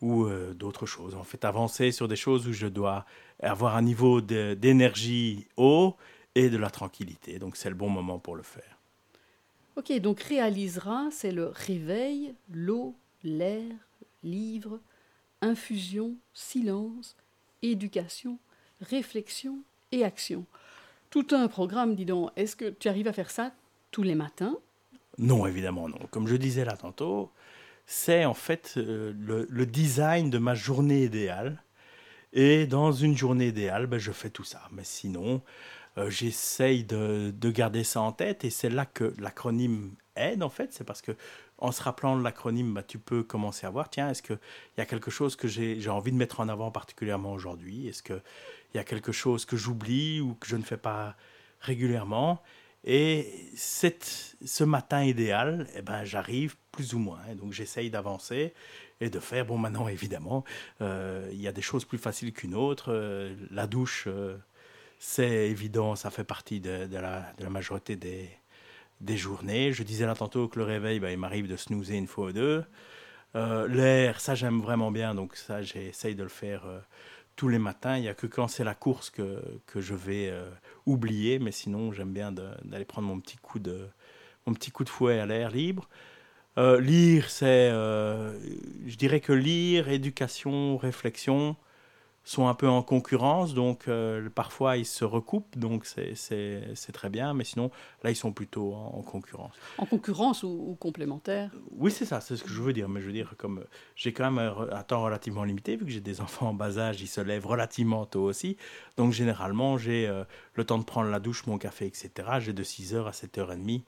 ou 0.00 0.28
d'autres 0.54 0.86
choses. 0.86 1.14
En 1.14 1.24
fait, 1.24 1.44
avancer 1.46 1.90
sur 1.90 2.08
des 2.08 2.16
choses 2.16 2.46
où 2.46 2.52
je 2.52 2.66
dois 2.66 3.06
avoir 3.42 3.76
un 3.76 3.82
niveau 3.82 4.20
d'énergie 4.20 5.46
haut 5.56 5.96
et 6.34 6.50
de 6.50 6.58
la 6.58 6.68
tranquillité. 6.68 7.38
Donc 7.38 7.56
c'est 7.56 7.70
le 7.70 7.74
bon 7.74 7.88
moment 7.88 8.18
pour 8.18 8.36
le 8.36 8.42
faire. 8.42 8.73
Ok, 9.76 9.92
donc 10.00 10.20
réalisera, 10.20 11.08
c'est 11.10 11.32
le 11.32 11.46
réveil, 11.48 12.34
l'eau, 12.52 12.94
l'air, 13.24 13.72
livre, 14.22 14.78
infusion, 15.40 16.14
silence, 16.32 17.16
éducation, 17.62 18.38
réflexion 18.80 19.58
et 19.90 20.04
action. 20.04 20.46
Tout 21.10 21.26
un 21.32 21.48
programme, 21.48 21.94
dis 21.94 22.04
donc. 22.04 22.30
Est-ce 22.36 22.56
que 22.56 22.70
tu 22.70 22.88
arrives 22.88 23.08
à 23.08 23.12
faire 23.12 23.30
ça 23.30 23.52
tous 23.90 24.02
les 24.02 24.14
matins? 24.14 24.56
Non, 25.18 25.46
évidemment 25.46 25.88
non. 25.88 25.98
Comme 26.10 26.26
je 26.26 26.36
disais 26.36 26.64
là 26.64 26.76
tantôt, 26.76 27.30
c'est 27.86 28.24
en 28.24 28.34
fait 28.34 28.74
euh, 28.76 29.12
le, 29.48 29.66
design 29.66 30.30
de 30.30 30.38
ma 30.38 30.54
journée 30.54 31.04
idéale. 31.04 31.62
Et 32.32 32.66
dans 32.66 32.90
une 32.90 33.16
journée 33.16 33.48
idéale, 33.48 33.86
ben, 33.86 33.98
je 33.98 34.10
fais 34.10 34.30
tout 34.30 34.42
ça. 34.42 34.62
Mais 34.72 34.82
sinon, 34.82 35.40
euh, 35.98 36.10
j'essaye 36.10 36.84
de, 36.84 37.30
de, 37.30 37.50
garder 37.50 37.84
ça 37.84 38.00
en 38.00 38.12
tête. 38.12 38.44
Et 38.44 38.50
c'est 38.50 38.70
là 38.70 38.86
que 38.86 39.14
l'acronyme 39.18 39.94
aide, 40.16 40.42
en 40.42 40.48
fait. 40.48 40.72
C'est 40.72 40.84
parce 40.84 41.02
que 41.02 41.12
en 41.58 41.72
se 41.72 41.82
rappelant 41.82 42.16
l'acronyme, 42.16 42.74
bah, 42.74 42.82
tu 42.82 42.98
peux 42.98 43.22
commencer 43.22 43.66
à 43.66 43.70
voir, 43.70 43.88
tiens, 43.88 44.10
est-ce 44.10 44.22
qu'il 44.22 44.38
y 44.76 44.80
a 44.80 44.86
quelque 44.86 45.10
chose 45.10 45.36
que 45.36 45.48
j'ai 45.48 45.88
envie 45.88 46.12
de 46.12 46.16
mettre 46.16 46.40
en 46.40 46.48
avant 46.48 46.70
particulièrement 46.70 47.32
aujourd'hui? 47.32 47.88
Est-ce 47.88 48.02
qu'il 48.02 48.22
y 48.74 48.78
a 48.78 48.84
quelque 48.84 49.12
chose 49.12 49.44
que 49.44 49.56
j'oublie 49.56 50.20
ou 50.20 50.34
que 50.34 50.46
je 50.46 50.56
ne 50.56 50.62
fais 50.62 50.76
pas 50.76 51.16
régulièrement? 51.60 52.42
Et 52.84 53.50
cette, 53.56 54.36
ce 54.44 54.62
matin 54.62 55.02
idéal, 55.04 55.66
eh 55.74 55.80
ben, 55.80 56.04
j'arrive 56.04 56.56
plus 56.70 56.92
ou 56.92 56.98
moins. 56.98 57.20
donc 57.34 57.52
j'essaye 57.52 57.88
d'avancer 57.88 58.52
et 59.00 59.08
de 59.08 59.20
faire, 59.20 59.46
bon 59.46 59.56
maintenant 59.56 59.88
évidemment, 59.88 60.44
euh, 60.82 61.28
il 61.32 61.40
y 61.40 61.48
a 61.48 61.52
des 61.52 61.62
choses 61.62 61.84
plus 61.84 61.98
faciles 61.98 62.32
qu'une 62.32 62.54
autre. 62.54 62.92
Euh, 62.92 63.34
la 63.50 63.66
douche, 63.66 64.06
c'est 65.06 65.50
évident, 65.50 65.96
ça 65.96 66.10
fait 66.10 66.24
partie 66.24 66.60
de, 66.60 66.88
la, 66.96 67.34
majorité 67.50 67.94
des 67.94 69.16
journées. 69.16 69.72
Je 69.72 69.82
disais 69.82 70.06
là 70.06 70.14
tantôt 70.14 70.48
que 70.48 70.58
le 70.58 70.64
réveil, 70.64 70.98
bah, 70.98 71.12
il 71.12 71.18
m'arrive 71.18 71.46
de 71.46 71.56
snoozer 71.56 71.96
une 71.96 72.06
fois 72.06 72.28
ou 72.28 72.32
deux. 72.32 72.64
Euh, 73.36 73.68
l'air, 73.68 74.18
ça 74.20 74.34
j'aime 74.34 74.62
vraiment 74.62 74.90
bien, 74.90 75.14
donc 75.14 75.36
ça 75.36 75.60
j'essaye 75.60 76.14
de 76.14 76.22
le 76.22 76.30
faire 76.30 76.64
euh, 76.66 76.80
tous 77.36 77.48
les 77.48 77.58
matins. 77.58 77.96
Il 77.98 78.00
n'y 78.00 78.08
a 78.08 78.14
que 78.14 78.26
quand 78.26 78.48
c'est 78.48 78.64
la 78.64 78.74
course 78.74 79.10
que, 79.10 79.42
que 79.66 79.82
je 79.82 79.94
vais 79.94 80.30
euh, 80.30 80.48
oublier, 80.86 81.38
mais 81.38 81.52
sinon 81.52 81.92
j'aime 81.92 82.12
bien 82.12 82.32
d'aller 82.32 82.86
prendre 82.86 83.06
mon 83.06 83.20
petit 83.20 83.36
coup 83.36 83.58
de, 83.58 83.86
mon 84.46 84.54
petit 84.54 84.70
coup 84.70 84.84
de 84.84 84.88
fouet 84.88 85.20
à 85.20 85.26
l'air 85.26 85.50
libre. 85.50 85.86
lire, 86.56 87.28
c'est, 87.28 87.68
je 87.70 88.96
dirais 88.96 89.20
que 89.20 89.34
lire, 89.34 89.88
éducation, 89.90 90.78
réflexion, 90.78 91.56
sont 92.24 92.48
un 92.48 92.54
peu 92.54 92.68
en 92.68 92.82
concurrence, 92.82 93.52
donc 93.52 93.86
euh, 93.86 94.28
parfois 94.30 94.78
ils 94.78 94.86
se 94.86 95.04
recoupent, 95.04 95.58
donc 95.58 95.84
c'est 95.84 96.92
très 96.92 97.10
bien, 97.10 97.34
mais 97.34 97.44
sinon 97.44 97.70
là 98.02 98.10
ils 98.10 98.16
sont 98.16 98.32
plutôt 98.32 98.72
en, 98.72 99.02
concurrence. 99.02 99.54
En 99.76 99.84
concurrence 99.84 100.42
ou, 100.42 100.76
complémentaire? 100.80 101.50
Oui, 101.72 101.90
c'est 101.90 102.06
ça, 102.06 102.22
c'est 102.22 102.36
ce 102.36 102.42
que 102.42 102.48
je 102.48 102.62
veux 102.62 102.72
dire, 102.72 102.88
mais 102.88 103.02
je 103.02 103.06
veux 103.06 103.12
dire, 103.12 103.34
comme 103.36 103.64
j'ai 103.94 104.14
quand 104.14 104.30
même 104.30 104.52
un, 104.72 104.82
temps 104.82 105.02
relativement 105.02 105.44
limité, 105.44 105.76
vu 105.76 105.84
que 105.84 105.90
j'ai 105.90 106.00
des 106.00 106.22
enfants 106.22 106.48
en 106.48 106.54
bas 106.54 106.78
âge, 106.78 107.02
ils 107.02 107.08
se 107.08 107.20
lèvent 107.20 107.46
relativement 107.46 108.06
tôt 108.06 108.22
aussi, 108.22 108.56
donc 108.96 109.12
généralement 109.12 109.76
j'ai 109.76 110.08
euh, 110.08 110.24
le 110.54 110.64
temps 110.64 110.78
de 110.78 110.84
prendre 110.84 111.10
la 111.10 111.20
douche, 111.20 111.46
mon 111.46 111.58
café, 111.58 111.86
etc. 111.86 112.10
J'ai 112.38 112.54
de 112.54 112.64
6h 112.64 113.06
à 113.06 113.10
7h30 113.10 113.82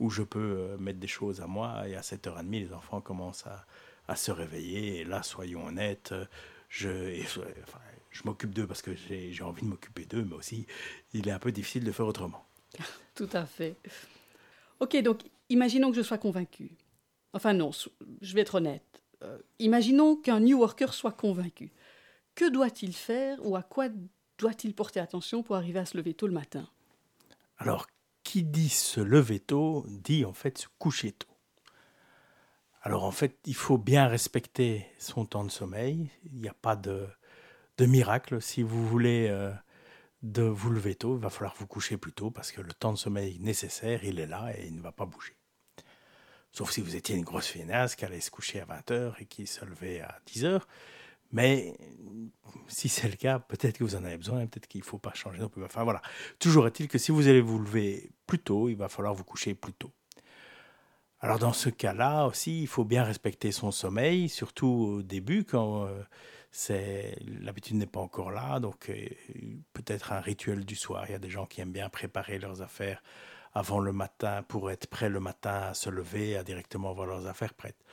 où 0.00 0.08
je 0.08 0.22
peux 0.22 0.38
euh, 0.38 0.78
mettre 0.78 0.98
des 0.98 1.06
choses 1.06 1.42
à 1.42 1.46
moi, 1.46 1.86
et 1.86 1.94
à 1.94 2.00
7h30 2.00 2.50
les 2.50 2.72
enfants 2.72 3.02
commencent 3.02 3.46
à, 3.46 3.66
à 4.08 4.16
se 4.16 4.32
réveiller, 4.32 5.00
et 5.00 5.04
là, 5.04 5.22
soyons 5.22 5.66
honnêtes, 5.66 6.14
je, 6.72 7.22
je 8.10 8.22
m'occupe 8.24 8.54
d'eux 8.54 8.66
parce 8.66 8.80
que 8.80 8.94
j'ai 8.94 9.42
envie 9.42 9.62
de 9.62 9.68
m'occuper 9.68 10.06
d'eux, 10.06 10.24
mais 10.24 10.34
aussi 10.34 10.66
il 11.12 11.28
est 11.28 11.30
un 11.30 11.38
peu 11.38 11.52
difficile 11.52 11.84
de 11.84 11.92
faire 11.92 12.06
autrement. 12.06 12.46
Tout 13.14 13.28
à 13.34 13.44
fait. 13.44 13.76
Ok, 14.80 14.96
donc 15.02 15.20
imaginons 15.50 15.90
que 15.90 15.96
je 15.96 16.02
sois 16.02 16.16
convaincu. 16.16 16.70
Enfin 17.34 17.52
non, 17.52 17.70
je 18.22 18.34
vais 18.34 18.40
être 18.40 18.54
honnête. 18.54 19.02
Euh, 19.22 19.38
imaginons 19.58 20.16
qu'un 20.16 20.40
New 20.40 20.58
Worker 20.58 20.94
soit 20.94 21.12
convaincu. 21.12 21.70
Que 22.34 22.48
doit-il 22.48 22.94
faire 22.94 23.38
ou 23.46 23.54
à 23.54 23.62
quoi 23.62 23.88
doit-il 24.38 24.74
porter 24.74 24.98
attention 24.98 25.42
pour 25.42 25.56
arriver 25.56 25.78
à 25.78 25.84
se 25.84 25.98
lever 25.98 26.14
tôt 26.14 26.26
le 26.26 26.32
matin? 26.32 26.66
Alors, 27.58 27.86
qui 28.24 28.44
dit 28.44 28.70
se 28.70 29.00
lever 29.00 29.40
tôt 29.40 29.84
dit 29.88 30.24
en 30.24 30.32
fait 30.32 30.56
se 30.56 30.68
coucher 30.78 31.12
tôt. 31.12 31.28
Alors 32.82 33.04
en 33.04 33.12
fait, 33.12 33.38
il 33.46 33.54
faut 33.54 33.78
bien 33.78 34.08
respecter 34.08 34.86
son 34.98 35.24
temps 35.24 35.44
de 35.44 35.50
sommeil. 35.50 36.10
Il 36.24 36.40
n'y 36.40 36.48
a 36.48 36.54
pas 36.54 36.74
de, 36.76 37.06
miracle. 37.80 38.40
Si 38.42 38.62
vous 38.62 38.86
voulez 38.86 39.28
euh, 39.28 39.52
de 40.22 40.42
vous 40.42 40.70
lever 40.70 40.94
tôt, 40.94 41.16
il 41.16 41.20
va 41.20 41.30
falloir 41.30 41.54
vous 41.58 41.66
coucher 41.66 41.96
plus 41.96 42.12
tôt 42.12 42.30
parce 42.30 42.52
que 42.52 42.60
le 42.60 42.72
temps 42.72 42.92
de 42.92 42.98
sommeil 42.98 43.38
nécessaire, 43.40 44.04
il 44.04 44.20
est 44.20 44.26
là 44.26 44.52
et 44.56 44.66
il 44.66 44.76
ne 44.76 44.80
va 44.80 44.92
pas 44.92 45.06
bouger. 45.06 45.36
Sauf 46.52 46.70
si 46.70 46.80
vous 46.80 46.96
étiez 46.96 47.16
une 47.16 47.24
grosse 47.24 47.46
finasse 47.46 47.96
qui 47.96 48.04
allait 48.04 48.20
se 48.20 48.30
coucher 48.30 48.60
à 48.60 48.66
20h 48.66 49.14
et 49.20 49.26
qui 49.26 49.46
se 49.46 49.64
levait 49.64 50.00
à 50.00 50.18
10h. 50.28 50.60
Mais 51.32 51.74
si 52.68 52.88
c'est 52.88 53.08
le 53.08 53.16
cas, 53.16 53.38
peut-être 53.38 53.78
que 53.78 53.84
vous 53.84 53.96
en 53.96 54.04
avez 54.04 54.18
besoin, 54.18 54.46
peut-être 54.46 54.66
qu'il 54.66 54.82
ne 54.82 54.84
faut 54.84 54.98
pas 54.98 55.14
changer. 55.14 55.42
Enfin 55.64 55.84
voilà. 55.84 56.02
Toujours 56.38 56.66
est-il 56.66 56.88
que 56.88 56.98
si 56.98 57.10
vous 57.10 57.26
allez 57.28 57.40
vous 57.40 57.58
lever 57.58 58.10
plus 58.26 58.38
tôt, 58.38 58.68
il 58.68 58.76
va 58.76 58.88
falloir 58.88 59.14
vous 59.14 59.24
coucher 59.24 59.54
plus 59.54 59.72
tôt. 59.72 59.92
Alors 61.24 61.38
dans 61.38 61.52
ce 61.52 61.68
cas-là 61.68 62.26
aussi, 62.26 62.62
il 62.62 62.66
faut 62.66 62.84
bien 62.84 63.04
respecter 63.04 63.52
son 63.52 63.70
sommeil, 63.70 64.28
surtout 64.28 64.66
au 64.66 65.02
début 65.02 65.44
quand 65.44 65.86
euh, 65.86 67.12
l'habitude 67.40 67.76
n'est 67.76 67.86
pas 67.86 68.00
encore 68.00 68.32
là. 68.32 68.58
Donc 68.58 68.90
euh, 68.90 69.06
peut-être 69.72 70.12
un 70.12 70.20
rituel 70.20 70.64
du 70.64 70.74
soir. 70.74 71.04
Il 71.08 71.12
y 71.12 71.14
a 71.14 71.20
des 71.20 71.30
gens 71.30 71.46
qui 71.46 71.60
aiment 71.60 71.70
bien 71.70 71.88
préparer 71.88 72.40
leurs 72.40 72.60
affaires 72.60 73.02
avant 73.54 73.78
le 73.78 73.92
matin 73.92 74.42
pour 74.48 74.70
être 74.72 74.88
prêts 74.88 75.10
le 75.10 75.20
matin 75.20 75.68
à 75.70 75.74
se 75.74 75.90
lever, 75.90 76.36
à 76.36 76.42
directement 76.42 76.90
avoir 76.90 77.06
leurs 77.06 77.28
affaires 77.28 77.54
prêtes. 77.54 77.84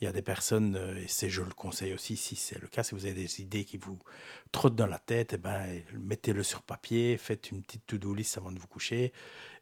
Il 0.00 0.04
y 0.04 0.06
a 0.06 0.12
des 0.12 0.22
personnes, 0.22 0.76
euh, 0.76 1.02
et 1.02 1.08
c'est 1.08 1.30
je 1.30 1.42
le 1.42 1.52
conseille 1.54 1.94
aussi 1.94 2.16
si 2.16 2.36
c'est 2.36 2.60
le 2.60 2.68
cas, 2.68 2.84
si 2.84 2.94
vous 2.94 3.06
avez 3.06 3.14
des 3.14 3.40
idées 3.40 3.64
qui 3.64 3.78
vous 3.78 3.98
trottent 4.52 4.76
dans 4.76 4.86
la 4.86 4.98
tête, 5.00 5.32
eh 5.32 5.38
ben, 5.38 5.82
mettez-le 5.94 6.44
sur 6.44 6.62
papier, 6.62 7.16
faites 7.16 7.50
une 7.50 7.62
petite 7.62 7.86
to-do 7.86 8.14
list 8.14 8.36
avant 8.38 8.52
de 8.52 8.58
vous 8.60 8.68
coucher. 8.68 9.12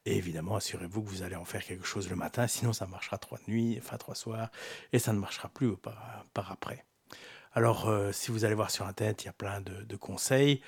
Et 0.07 0.17
évidemment, 0.17 0.57
assurez-vous 0.57 1.03
que 1.03 1.09
vous 1.09 1.23
allez 1.23 1.37
en 1.37 1.45
faire 1.45 1.65
quelque 1.65 1.87
chose 1.87 2.11
le 2.11 2.17
matin, 2.17 2.47
sinon 2.47 2.73
ça 2.73 2.87
marchera 2.87 3.17
trois 3.19 3.39
nuits, 3.49 3.79
enfin 3.79 3.97
trois 3.97 4.15
soirs, 4.15 4.51
et 4.93 4.99
ça 4.99 5.13
ne 5.13 5.19
marchera 5.19 5.49
plus 5.49 5.77
par, 5.77 6.51
après. 6.51 6.85
Alors, 7.53 7.89
euh, 7.89 8.13
si 8.13 8.31
vous 8.31 8.45
allez 8.45 8.55
voir 8.55 8.71
sur 8.71 8.87
Internet, 8.87 9.23
il 9.23 9.27
y 9.27 9.29
a 9.31 9.33
plein 9.33 9.61
de, 9.61 9.97
conseils. 9.97 10.61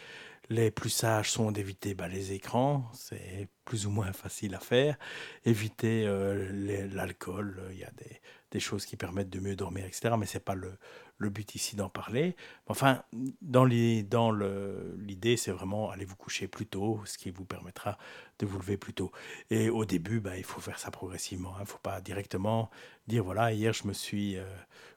Les 0.49 0.71
plus 0.71 0.91
sages 0.91 1.33
sont 1.33 1.51
d'éviter 1.51 1.95
bah, 1.95 2.09
les 2.09 2.33
écrans, 2.33 2.89
c'est 2.95 3.49
plus 3.65 3.87
ou 3.87 3.91
moins 3.91 4.13
facile 4.13 4.55
à 4.55 4.61
faire. 4.61 4.97
Éviter 5.45 6.07
euh, 6.07 6.89
l'alcool, 6.95 7.63
il 7.73 7.79
y 7.79 7.85
a 7.85 7.91
des, 7.91 8.21
des, 8.51 8.61
choses 8.61 8.87
qui 8.87 8.97
permettent 8.97 9.31
de 9.31 9.41
mieux 9.41 9.57
dormir, 9.57 9.85
etc. 9.85 10.15
Mais 10.19 10.27
ce 10.27 10.37
n'est 10.37 10.45
pas 10.45 10.55
le, 10.55 10.79
but 11.31 11.55
ici 11.55 11.77
d'en 11.77 11.89
parler. 11.89 12.37
Enfin, 12.67 13.03
dans 13.43 13.65
l'idée, 13.65 15.37
c'est 15.37 15.51
vraiment 15.51 15.91
aller 15.91 16.05
vous 16.05 16.17
coucher 16.17 16.49
plus 16.49 16.67
tôt, 16.67 17.01
ce 17.05 17.19
qui 17.19 17.31
vous 17.31 17.45
permettra 17.45 17.99
de 18.39 18.47
vous 18.47 18.59
lever 18.59 18.77
plus 18.77 18.95
tôt. 18.95 19.13
Et 19.51 19.71
au 19.71 19.85
début, 19.85 20.21
bah, 20.21 20.37
il 20.37 20.45
faut 20.45 20.61
faire 20.61 20.79
ça 20.79 20.91
progressivement. 20.91 21.53
Il 21.57 21.59
hein. 21.59 21.63
ne 21.63 21.67
faut 21.67 21.79
pas 21.79 22.01
directement 22.01 22.71
dire, 23.07 23.25
voilà, 23.25 23.53
hier 23.53 23.73
je 23.73 23.87
me 23.87 23.93
suis 23.93 24.37
euh, 24.37 24.45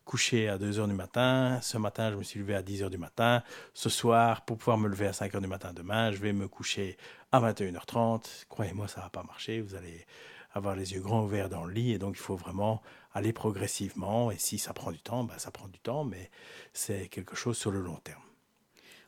couché 0.06 0.50
à 0.50 0.58
2 0.58 0.80
heures 0.80 0.88
du 0.88 0.94
matin, 0.94 1.60
ce 1.62 1.78
matin 1.78 2.12
je 2.12 2.18
me 2.18 2.24
suis 2.24 2.40
levé 2.40 2.56
à 2.56 2.62
10 2.62 2.84
heures 2.84 2.90
du 2.90 2.98
matin, 2.98 3.44
ce 3.74 3.90
soir, 3.90 4.44
pour 4.44 4.58
pouvoir 4.58 4.78
me 4.78 4.88
lever 4.88 5.08
à 5.08 5.14
5 5.14 5.36
heures 5.36 5.42
du 5.42 5.48
matin 5.48 5.72
demain, 5.74 6.12
je 6.12 6.18
vais 6.18 6.34
me 6.34 6.48
coucher 6.48 6.98
à 7.32 7.40
21h30. 7.40 8.46
Croyez-moi, 8.50 8.88
ça 8.88 9.02
ne 9.02 9.06
va 9.06 9.10
pas 9.10 9.24
marcher. 9.24 9.62
Vous 9.62 9.76
allez 9.76 10.06
avoir 10.52 10.76
les 10.76 10.94
yeux 10.94 11.02
grands 11.02 11.24
ouverts 11.24 11.50
dans 11.50 11.66
le 11.66 11.74
lit. 11.74 11.92
Et 11.92 11.98
donc, 11.98 12.16
il 12.16 12.22
faut 12.22 12.36
vraiment 12.36 12.82
aller 13.12 13.34
progressivement. 13.34 14.32
Et 14.32 14.38
si 14.38 14.58
ça 14.58 14.74
prend 14.74 14.92
du 14.92 15.00
temps, 15.00 15.24
ben, 15.24 15.38
ça 15.38 15.52
prend 15.52 15.68
du 15.68 15.80
temps, 15.80 16.04
mais 16.04 16.30
c'est 16.74 17.08
quelque 17.08 17.36
chose 17.36 17.58
sur 17.58 17.72
le 17.72 17.82
long 17.82 17.98
terme. 17.98 18.22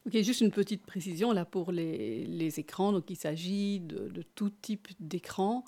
Ok, 0.08 0.14
juste 0.22 0.42
une 0.42 0.52
petite 0.52 0.84
précision 0.84 1.32
là 1.32 1.46
pour 1.46 1.72
les, 1.72 2.26
les 2.26 2.60
écrans. 2.60 2.92
Donc, 2.92 3.10
il 3.10 3.16
s'agit 3.16 3.80
de, 3.80 4.08
de, 4.08 4.24
tout 4.24 4.50
type 4.50 4.88
d'écran. 5.00 5.64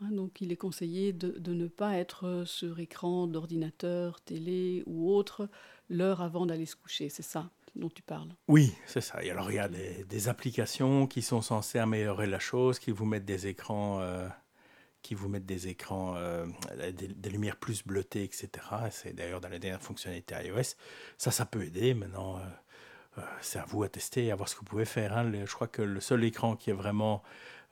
Hein, 0.00 0.10
donc, 0.10 0.40
il 0.42 0.52
est 0.52 0.56
conseillé 0.56 1.14
de, 1.14 1.30
de, 1.38 1.54
ne 1.54 1.68
pas 1.68 1.96
être 1.96 2.44
sur 2.46 2.80
écran 2.80 3.26
d'ordinateur, 3.26 4.20
télé 4.20 4.82
ou 4.86 5.10
autre 5.10 5.48
l'heure 5.88 6.20
avant 6.20 6.44
d'aller 6.44 6.66
se 6.66 6.76
coucher. 6.76 7.08
C'est 7.08 7.22
ça 7.22 7.50
dont 7.76 7.88
tu 7.88 8.02
parles? 8.02 8.28
Oui, 8.46 8.74
c'est 8.86 9.00
ça. 9.00 9.22
Et 9.22 9.30
alors, 9.30 9.50
il 9.50 9.54
y 9.54 9.58
a 9.58 9.68
des, 9.68 10.04
des, 10.04 10.28
applications 10.28 11.06
qui 11.06 11.22
sont 11.22 11.40
censées 11.40 11.78
améliorer 11.78 12.26
la 12.26 12.38
chose, 12.38 12.78
qui 12.78 12.90
vous 12.90 13.06
mettent 13.06 13.24
des 13.24 13.46
écrans. 13.46 14.00
Euh, 14.00 14.28
qui 15.02 15.14
vous 15.14 15.28
mettent 15.28 15.46
des 15.46 15.68
écrans, 15.68 16.16
euh, 16.16 16.46
des, 16.92 17.30
lumières 17.30 17.56
plus 17.56 17.84
bleutées, 17.84 18.24
etc. 18.24 18.48
C'est 18.90 19.14
d'ailleurs 19.14 19.40
dans 19.40 19.48
la 19.48 19.58
dernière 19.58 19.82
fonctionnalité 19.82 20.34
iOS. 20.44 20.74
Ça, 21.16 21.30
ça 21.30 21.46
peut 21.46 21.64
aider. 21.64 21.94
Maintenant, 21.94 22.38
euh, 22.38 22.40
euh, 23.18 23.22
c'est 23.40 23.58
à 23.58 23.64
vous 23.64 23.82
à 23.82 23.88
tester 23.88 24.26
et 24.26 24.32
à 24.32 24.36
voir 24.36 24.48
ce 24.48 24.54
que 24.54 24.60
vous 24.60 24.66
pouvez 24.66 24.84
faire. 24.84 25.16
Hein. 25.16 25.30
je 25.32 25.52
crois 25.52 25.68
que 25.68 25.82
le 25.82 26.00
seul 26.00 26.24
écran 26.24 26.56
qui 26.56 26.70
est 26.70 26.74
vraiment 26.74 27.22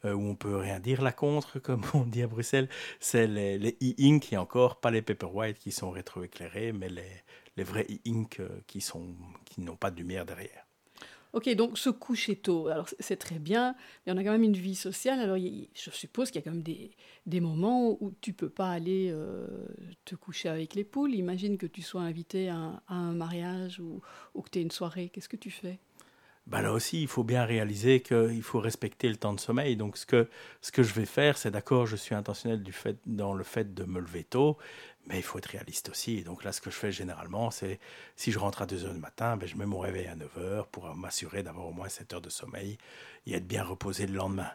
où 0.05 0.09
on 0.09 0.37
peut 0.37 0.57
rien 0.57 0.79
dire 0.79 1.03
là 1.03 1.11
contre, 1.11 1.59
comme 1.63 1.83
on 1.93 2.05
dit 2.05 2.23
à 2.23 2.29
Bruxelles, 2.29 2.69
c'est 3.01 3.27
les, 3.27 3.77
e-ink 3.83 4.33
et 4.33 4.37
encore 4.37 4.79
pas 4.79 4.93
les 4.93 5.03
Paperwhite 5.03 5.59
qui 5.59 5.73
sont 5.73 5.91
rétroéclairés, 5.91 6.71
mais 6.71 6.89
les, 6.89 7.11
les 7.57 7.65
vrais 7.65 7.87
inks 8.07 8.41
qui 8.69 8.81
sont 8.81 9.17
qui 9.45 9.63
n'ont 9.63 9.75
pas 9.75 9.91
de 9.91 9.97
lumière 9.97 10.25
derrière. 10.25 10.66
Ok, 11.37 11.51
donc 11.51 11.77
se 11.77 11.91
coucher 11.91 12.35
tôt, 12.35 12.69
alors 12.69 12.89
c'est 12.99 13.19
très 13.19 13.39
bien, 13.39 13.75
mais 14.07 14.13
on 14.15 14.17
a 14.17 14.25
quand 14.25 14.33
même 14.33 14.43
une 14.43 14.57
vie 14.57 14.75
sociale. 14.75 15.21
Alors 15.21 15.37
je 15.37 15.91
suppose 15.91 16.31
qu'il 16.31 16.41
y 16.41 16.43
a 16.43 16.43
quand 16.43 16.55
même 16.55 16.63
des, 16.63 16.93
des, 17.27 17.41
moments 17.41 17.99
où 18.01 18.11
tu 18.23 18.33
peux 18.33 18.49
pas 18.49 18.71
aller 18.71 19.11
euh, 19.13 19.47
te 20.07 20.15
coucher 20.15 20.49
avec 20.49 20.75
les 20.75 20.83
poules. 20.83 21.15
Imagine 21.15 21.59
que 21.59 21.67
tu 21.67 21.83
sois 21.83 22.01
invité 22.01 22.49
à, 22.49 22.83
un 22.89 23.13
mariage 23.13 23.81
ou, 23.81 24.01
ou 24.35 24.41
que 24.41 24.49
tu 24.49 24.61
aies 24.61 24.63
une 24.63 24.71
soirée. 24.71 25.11
Qu'est-ce 25.11 25.29
que 25.29 25.37
tu 25.37 25.51
fais? 25.51 25.79
Bah 26.47 26.63
là 26.63 26.73
aussi, 26.73 27.03
il 27.03 27.09
faut 27.09 27.25
bien 27.25 27.45
réaliser 27.45 28.01
qu'il 28.01 28.43
faut 28.43 28.61
respecter 28.61 29.09
le 29.09 29.17
temps 29.17 29.35
de 29.35 29.41
sommeil. 29.41 29.77
Donc, 29.77 29.97
ce 29.97 30.07
que, 30.07 30.29
ce 30.61 30.71
que 30.71 30.85
je 30.85 30.95
vais 30.95 31.05
faire, 31.07 31.39
c'est 31.39 31.51
d'accord, 31.51 31.87
je 31.87 31.97
suis 31.97 32.15
intentionnel 32.15 32.63
dans 33.07 33.35
le 33.35 33.43
fait 33.43 33.75
de 33.75 33.85
me 33.85 33.99
lever 33.99 34.23
tôt, 34.23 34.57
mais 35.07 35.19
il 35.19 35.23
faut 35.23 35.39
être 35.39 35.47
réaliste 35.47 35.89
aussi. 35.89 36.23
donc 36.23 36.45
là, 36.45 36.53
ce 36.53 36.61
que 36.61 36.71
je 36.71 36.77
fais 36.77 36.93
généralement, 36.93 37.51
c'est 37.51 37.81
si 38.15 38.31
je 38.31 38.39
rentre 38.39 38.63
à 38.63 38.67
2 38.67 38.85
heures 38.85 38.95
du 38.95 39.01
matin, 39.01 39.37
ben, 39.37 39.49
je 39.49 39.57
mets 39.57 39.67
mon 39.67 39.81
réveil 39.81 40.07
à 40.07 40.15
9 40.15 40.39
heures 40.39 40.67
pour 40.69 40.95
m'assurer 40.95 41.43
d'avoir 41.43 41.67
au 41.67 41.73
moins 41.73 41.89
7 41.89 42.15
heures 42.15 42.21
de 42.21 42.31
sommeil 42.31 42.79
et 43.27 43.35
être 43.35 43.47
bien 43.47 43.65
reposé 43.65 44.07
le 44.07 44.15
lendemain. 44.15 44.51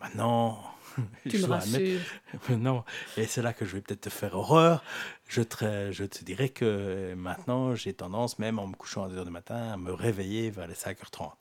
Maintenant, 0.00 0.62
tu 1.28 1.38
me 1.38 1.46
rassures. 1.46 2.00
Non, 2.50 2.84
et 3.16 3.26
c'est 3.26 3.42
là 3.42 3.52
que 3.52 3.64
je 3.64 3.76
vais 3.76 3.80
peut-être 3.80 4.02
te 4.02 4.10
faire 4.10 4.34
horreur. 4.34 4.84
Je 5.28 5.42
te, 5.42 5.90
je 5.92 6.04
te 6.04 6.24
dirais 6.24 6.48
que 6.48 7.14
maintenant, 7.14 7.74
j'ai 7.74 7.94
tendance, 7.94 8.38
même 8.38 8.58
en 8.58 8.66
me 8.66 8.74
couchant 8.74 9.04
à 9.04 9.08
2 9.08 9.18
heures 9.18 9.24
du 9.24 9.30
matin, 9.30 9.72
à 9.72 9.76
me 9.76 9.92
réveiller 9.92 10.50
vers 10.50 10.66
les 10.66 10.74
5h30. 10.74 11.32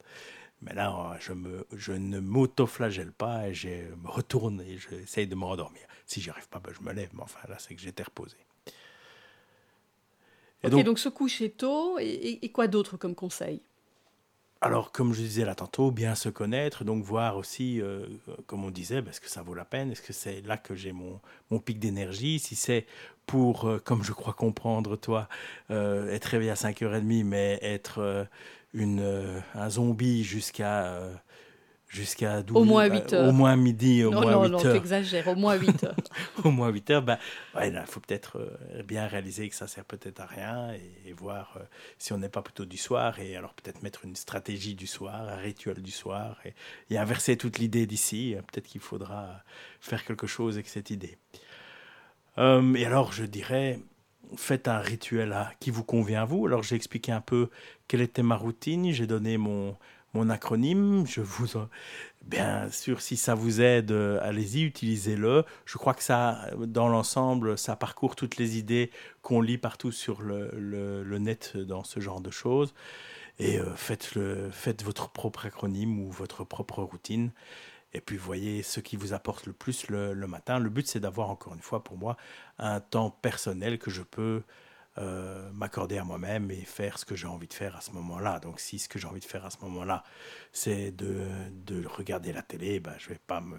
Mais 0.62 0.74
là, 0.74 1.18
je, 1.20 1.34
me, 1.34 1.66
je 1.74 1.92
ne 1.92 2.20
m'auto-flagelle 2.20 3.12
pas 3.12 3.48
et 3.48 3.54
je 3.54 3.68
me 3.68 4.10
retourne 4.10 4.62
et 4.62 4.78
j'essaye 4.78 5.28
de 5.28 5.36
me 5.36 5.46
rendormir. 5.46 5.82
Si 6.06 6.22
j'y 6.22 6.30
arrive 6.30 6.48
pas, 6.50 6.60
ben 6.60 6.72
je 6.78 6.86
me 6.86 6.94
lève. 6.94 7.10
Mais 7.14 7.24
enfin, 7.24 7.40
là, 7.50 7.58
c'est 7.58 7.74
que 7.74 7.82
j'étais 7.82 8.04
reposé. 8.04 8.38
Et 10.64 10.70
donc, 10.70 11.00
se 11.00 11.10
coucher 11.10 11.50
tôt 11.50 11.98
et, 12.00 12.52
quoi 12.52 12.68
d'autre 12.68 12.98
comme 12.98 13.16
conseil? 13.16 13.62
Alors, 14.62 14.92
comme 14.92 15.14
je 15.14 15.22
disais 15.22 15.44
là 15.44 15.56
tantôt, 15.56 15.90
bien 15.90 16.14
se 16.14 16.30
connaître, 16.30 16.84
donc 16.84 17.04
voir 17.04 17.38
aussi, 17.38 17.82
euh, 17.82 18.06
comme 18.46 18.64
on 18.64 18.70
disait, 18.70 19.02
ben, 19.02 19.10
est-ce 19.10 19.20
que 19.20 19.30
ça 19.30 19.42
vaut 19.42 19.56
la 19.56 19.66
peine? 19.66 19.92
Est-ce 19.92 20.04
que 20.04 20.14
c'est 20.14 20.42
là 20.42 20.56
que 20.58 20.76
j'ai 20.76 20.92
mon, 20.92 21.20
pic 21.60 21.80
d'énergie? 21.80 22.38
Si 22.38 22.56
c'est 22.56 22.86
pour, 23.26 23.68
euh, 23.68 23.80
comme 23.80 24.04
je 24.04 24.12
crois 24.12 24.34
comprendre, 24.34 24.98
toi, 24.98 25.28
euh, 25.72 26.12
être 26.12 26.26
réveillé 26.26 26.52
à 26.52 26.56
5h30, 26.56 27.24
mais 27.26 27.58
être 27.64 28.28
une, 28.74 29.42
un 29.56 29.70
zombie 29.70 30.24
jusqu'à 30.24 31.00
jusqu'à 31.92 32.42
Au 32.54 32.64
moins 32.64 32.86
8 32.86 33.14
heures. 33.14 33.30
Au 33.30 33.32
moins 33.34 33.56
midi, 33.58 34.04
au 34.06 34.12
non, 34.12 34.22
moins 34.22 34.32
non, 34.32 34.44
8 34.44 34.50
non, 34.50 34.66
heures. 34.66 34.76
exagères, 34.76 35.28
au 35.28 35.36
moins 35.36 35.56
8 35.56 35.84
heures. 35.84 35.96
au 36.46 36.52
moins 36.52 36.70
8 36.70 36.90
heures, 36.90 37.02
ben, 37.02 37.18
il 37.62 37.84
faut 37.86 38.00
peut-être 38.00 38.38
euh, 38.38 38.84
bien 38.84 39.08
réaliser 39.08 39.50
que 39.50 39.56
ça 39.56 39.68
sert 39.68 39.84
peut-être 39.84 40.22
à 40.22 40.26
rien 40.26 40.72
et, 41.06 41.12
voir 41.12 41.56
euh, 41.58 41.64
si 41.98 42.14
on 42.14 42.18
n'est 42.18 42.30
pas 42.30 42.42
plutôt 42.42 42.64
du 42.64 42.78
soir 42.78 43.20
et 43.20 43.36
alors 43.36 43.54
peut-être 43.54 43.84
mettre 43.84 44.06
une 44.06 44.16
stratégie 44.16 44.74
du 44.74 44.88
soir, 44.88 45.28
un 45.28 45.36
rituel 45.36 45.82
du 45.82 45.92
soir 45.92 46.40
et, 46.46 46.54
et 46.90 46.98
inverser 46.98 47.36
toute 47.36 47.60
l'idée 47.60 47.86
d'ici. 47.86 48.36
Euh, 48.36 48.42
peut-être 48.42 48.68
qu'il 48.68 48.82
faudra 48.82 49.44
faire 49.82 50.06
quelque 50.06 50.28
chose 50.28 50.56
avec 50.56 50.70
cette 50.70 50.90
idée. 50.92 51.18
et 52.38 52.86
alors, 52.86 53.12
je 53.12 53.26
dirais, 53.26 53.80
faites 54.38 54.70
un 54.70 54.80
rituel 54.80 55.34
à, 55.34 55.52
qui 55.60 55.72
vous 55.72 55.84
convient 55.84 56.22
à 56.22 56.26
vous. 56.26 56.48
Alors, 56.48 56.64
j'ai 56.64 56.76
expliqué 56.76 57.12
un 57.12 57.22
peu 57.22 57.50
quelle 57.90 58.02
était 58.02 58.24
ma 58.24 58.38
routine, 58.38 58.92
j'ai 58.92 59.08
donné 59.08 59.38
mon 59.38 59.76
mon 60.14 60.30
acronyme. 60.30 61.06
Je 61.08 61.22
vous, 61.22 61.48
bien 62.24 62.70
sûr, 62.72 63.02
si 63.02 63.18
ça 63.18 63.36
vous 63.36 63.62
aide, 63.62 63.92
euh, 63.92 64.20
allez-y, 64.22 64.64
utilisez-le. 64.64 65.46
Je 65.66 65.78
crois 65.78 65.94
que 65.94 66.04
ça, 66.04 66.50
dans 66.58 66.88
l'ensemble, 66.88 67.58
ça 67.58 67.76
parcourt 67.76 68.16
toutes 68.16 68.38
les 68.38 68.58
idées 68.58 68.92
qu'on 69.22 69.42
lit 69.42 69.58
partout 69.58 69.92
sur 69.92 70.22
le, 70.22 71.18
net 71.20 71.58
dans 71.58 71.84
ce 71.84 72.00
genre 72.00 72.22
de 72.22 72.32
choses. 72.32 72.74
Et 73.40 73.60
euh, 73.60 73.76
faites, 73.76 74.16
le, 74.16 74.50
faites 74.52 74.84
votre 74.84 75.10
propre 75.10 75.46
acronyme 75.48 76.00
ou 76.00 76.12
votre 76.12 76.44
propre 76.44 76.84
routine. 76.84 77.32
Et 77.94 78.00
puis 78.00 78.16
voyez 78.16 78.64
ce 78.64 78.80
qui 78.80 78.96
vous 78.96 79.14
apporte 79.14 79.46
le 79.48 79.54
plus 79.54 79.90
le, 79.90 80.14
le 80.14 80.28
matin. 80.28 80.60
Le 80.60 80.70
but, 80.70 80.88
c'est 80.88 81.00
d'avoir, 81.00 81.30
encore 81.30 81.54
une 81.54 81.62
fois, 81.62 81.84
pour 81.84 81.98
moi, 81.98 82.18
un 82.58 82.80
temps 82.80 83.10
personnel 83.10 83.80
que 83.80 83.92
je 83.92 84.02
peux 84.02 84.44
euh, 84.98 85.50
m'accorder 85.54 85.98
à 85.98 86.04
moi-même 86.04 86.52
et 86.52 86.66
faire 86.66 86.98
ce 87.00 87.06
que 87.06 87.16
j'ai 87.16 87.28
envie 87.28 87.48
de 87.48 87.54
faire 87.54 87.76
à 87.78 87.82
ce 87.82 87.92
moment-là. 87.92 88.40
Donc 88.40 88.60
si 88.60 88.78
ce 88.78 88.90
que 88.90 89.00
j'ai 89.00 89.08
envie 89.08 89.22
de 89.22 89.26
faire 89.26 89.46
à 89.46 89.50
ce 89.50 89.58
moment-là, 89.62 90.04
c'est 90.52 90.92
de, 90.92 91.26
de, 91.66 91.88
regarder 91.88 92.34
la 92.34 92.42
télé, 92.42 92.80
ben, 92.80 92.94
je 92.98 93.10
vais 93.10 93.20
pas 93.26 93.40
me, 93.40 93.58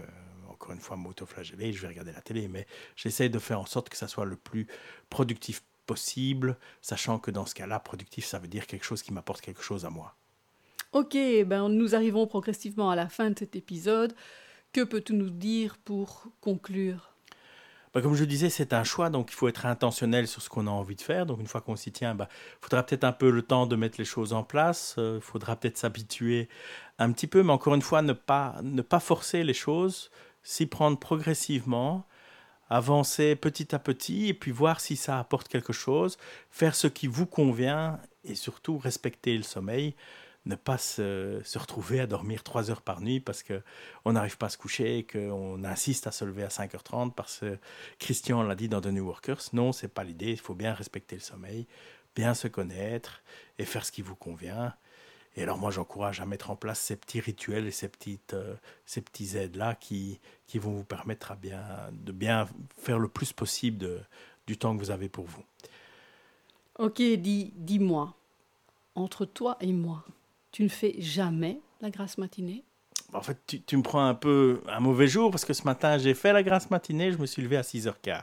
encore 0.51 0.73
une 0.73 0.81
fois 0.81 0.97
m'auto-flageller, 0.97 1.73
je 1.73 1.81
vais 1.81 1.89
regarder 1.89 2.13
la 2.13 2.21
télé, 2.21 2.49
mais 2.49 2.67
j'essaie 2.97 3.29
de 3.29 3.39
faire 3.39 3.61
en 3.61 3.67
sorte 3.67 3.89
que 3.89 3.97
ça 3.97 4.09
soit 4.09 4.27
le 4.27 4.37
plus 4.37 4.67
productif 5.09 5.63
possible, 5.87 6.59
sachant 6.81 7.19
que 7.19 7.31
dans 7.31 7.47
ce 7.47 7.55
cas-là, 7.55 7.81
productif, 7.81 8.25
ça 8.25 8.39
veut 8.39 8.49
dire 8.49 8.67
quelque 8.67 8.85
chose 8.85 9.03
qui 9.03 9.13
m'apporte 9.13 9.41
quelque 9.41 9.63
chose 9.63 9.85
à 9.85 9.91
moi. 9.91 10.15
Ok, 10.93 11.17
ben 11.47 11.71
nous 11.71 11.95
arrivons 11.95 12.27
progressivement 12.27 12.91
à 12.91 12.97
la 12.97 13.09
fin 13.09 13.31
de 13.31 13.39
cet 13.39 13.57
épisode. 13.57 14.15
Que 14.73 14.85
peux-tu 14.85 15.15
nous 15.15 15.31
dire 15.31 15.79
pour 15.79 16.27
conclure? 16.43 17.12
Bah, 17.95 18.01
comme 18.01 18.15
je 18.15 18.25
disais, 18.25 18.49
c'est 18.49 18.73
un 18.73 18.85
choix, 18.85 19.11
donc 19.11 19.31
il 19.31 19.35
faut 19.35 19.49
être 19.49 19.67
intentionnel 19.67 20.27
sur 20.27 20.41
ce 20.41 20.49
qu'on 20.49 20.67
a 20.67 20.71
envie 20.71 20.97
de 20.97 21.03
faire. 21.03 21.27
Donc 21.27 21.41
une 21.41 21.47
fois 21.47 21.61
qu'on 21.61 21.77
s'y 21.77 21.93
tient, 21.93 22.13
il 22.13 22.17
bah, 22.17 22.29
faudra 22.61 22.83
peut-être 22.83 23.05
un 23.05 23.13
peu 23.13 23.31
le 23.31 23.43
temps 23.43 23.67
de 23.67 23.77
mettre 23.77 23.97
les 23.99 24.05
choses 24.05 24.33
en 24.33 24.45
place, 24.45 24.95
il 24.97 25.03
euh, 25.03 25.21
faudra 25.21 25.57
peut-être 25.57 25.77
s'habituer 25.77 26.49
un 26.99 27.13
petit 27.13 27.27
peu, 27.27 27.43
mais 27.43 27.53
encore 27.53 27.75
une 27.75 27.83
fois, 27.83 28.01
ne 28.03 28.15
pas, 28.15 28.57
ne 28.63 28.83
pas 28.83 29.01
forcer 29.01 29.45
les 29.45 29.55
choses, 29.55 30.11
s'y 30.43 30.67
prendre 30.67 30.99
progressivement, 30.99 32.07
avancer 32.71 33.37
petit 33.37 33.75
à 33.75 33.79
petit, 33.79 34.29
et 34.29 34.35
puis 34.35 34.51
voir 34.53 34.81
si 34.81 34.97
ça 34.97 35.19
apporte 35.19 35.49
quelque 35.49 35.75
chose, 35.75 36.17
faire 36.51 36.75
ce 36.75 36.87
qui 36.87 37.07
vous 37.07 37.27
convient, 37.27 37.99
et 38.25 38.35
surtout 38.35 38.79
respecter 38.79 39.37
le 39.37 39.43
sommeil 39.43 39.95
ne 40.45 40.57
pas 40.57 40.79
se, 40.79 41.59
retrouver 41.59 42.01
à 42.01 42.07
dormir 42.07 42.43
3 42.43 42.71
heures 42.71 42.83
par 42.83 43.01
nuit 43.01 43.21
parce 43.21 43.43
qu'on 43.43 44.13
n'arrive 44.13 44.37
pas 44.37 44.47
à 44.47 44.49
se 44.49 44.59
coucher 44.59 44.99
et 44.99 45.07
qu'on 45.07 45.63
insiste 45.65 46.07
à 46.07 46.13
se 46.13 46.25
lever 46.25 46.43
à 46.43 46.49
5h30 46.49 47.13
parce 47.13 47.39
que 47.39 47.59
Christian 47.99 48.43
l'a 48.43 48.55
dit 48.55 48.69
dans 48.69 48.81
The 48.81 48.87
New 48.87 49.07
Workers. 49.07 49.43
Non, 49.53 49.73
c'est 49.73 49.89
pas 49.89 50.05
l'idée. 50.05 50.31
Il 50.31 50.41
faut 50.41 50.55
bien 50.55 50.75
respecter 50.75 51.17
le 51.17 51.23
sommeil, 51.23 51.67
bien 52.17 52.35
se 52.35 52.49
connaître 52.49 53.23
et 53.59 53.65
faire 53.65 53.85
ce 53.85 53.93
qui 53.93 54.03
vous 54.03 54.17
convient. 54.17 54.75
Et 55.37 55.43
alors 55.43 55.59
moi, 55.59 55.71
j'encourage 55.71 56.21
à 56.21 56.27
mettre 56.27 56.51
en 56.51 56.57
place 56.57 56.79
ces 56.79 56.97
petits 56.97 57.21
rituels 57.21 57.67
et 57.67 57.71
ces 57.71 57.89
petites, 57.89 58.35
euh, 58.35 58.55
ces 58.85 59.01
petits 59.01 59.37
aides-là 59.37 59.75
qui, 59.77 60.21
qui 60.47 60.59
vont 60.59 60.73
vous 60.73 60.85
permettre 60.85 61.33
à 61.33 61.37
bien, 61.37 61.65
de 61.93 62.13
bien 62.13 62.49
faire 62.77 62.99
le 62.99 63.09
plus 63.09 63.33
possible 63.33 64.05
du 64.47 64.59
temps 64.59 64.75
que 64.75 64.81
vous 64.81 64.91
avez 64.91 65.09
pour 65.09 65.25
vous. 65.25 65.43
Ok, 66.79 66.97
dis, 66.97 67.53
dis-moi, 67.57 68.15
entre 68.95 69.25
toi 69.25 69.57
et 69.61 69.73
moi, 69.73 70.05
tu 70.53 70.63
ne 70.63 70.69
fais 70.69 70.95
jamais 70.99 71.61
la 71.81 71.91
grasse 71.91 72.19
matinée? 72.19 72.65
En 73.13 73.21
fait, 73.21 73.39
tu, 73.67 73.77
me 73.77 73.83
prends 73.83 74.07
un 74.07 74.15
peu 74.15 74.63
un 74.69 74.81
mauvais 74.81 75.07
jour 75.07 75.31
parce 75.31 75.45
que 75.45 75.53
ce 75.53 75.65
matin, 75.65 75.99
j'ai 75.99 76.15
fait 76.15 76.33
la 76.33 76.43
grasse 76.43 76.71
matinée, 76.71 77.13
je 77.13 77.19
me 77.19 77.27
suis 77.27 77.43
levé 77.43 77.57
à 77.57 77.63
6h15. 77.63 78.23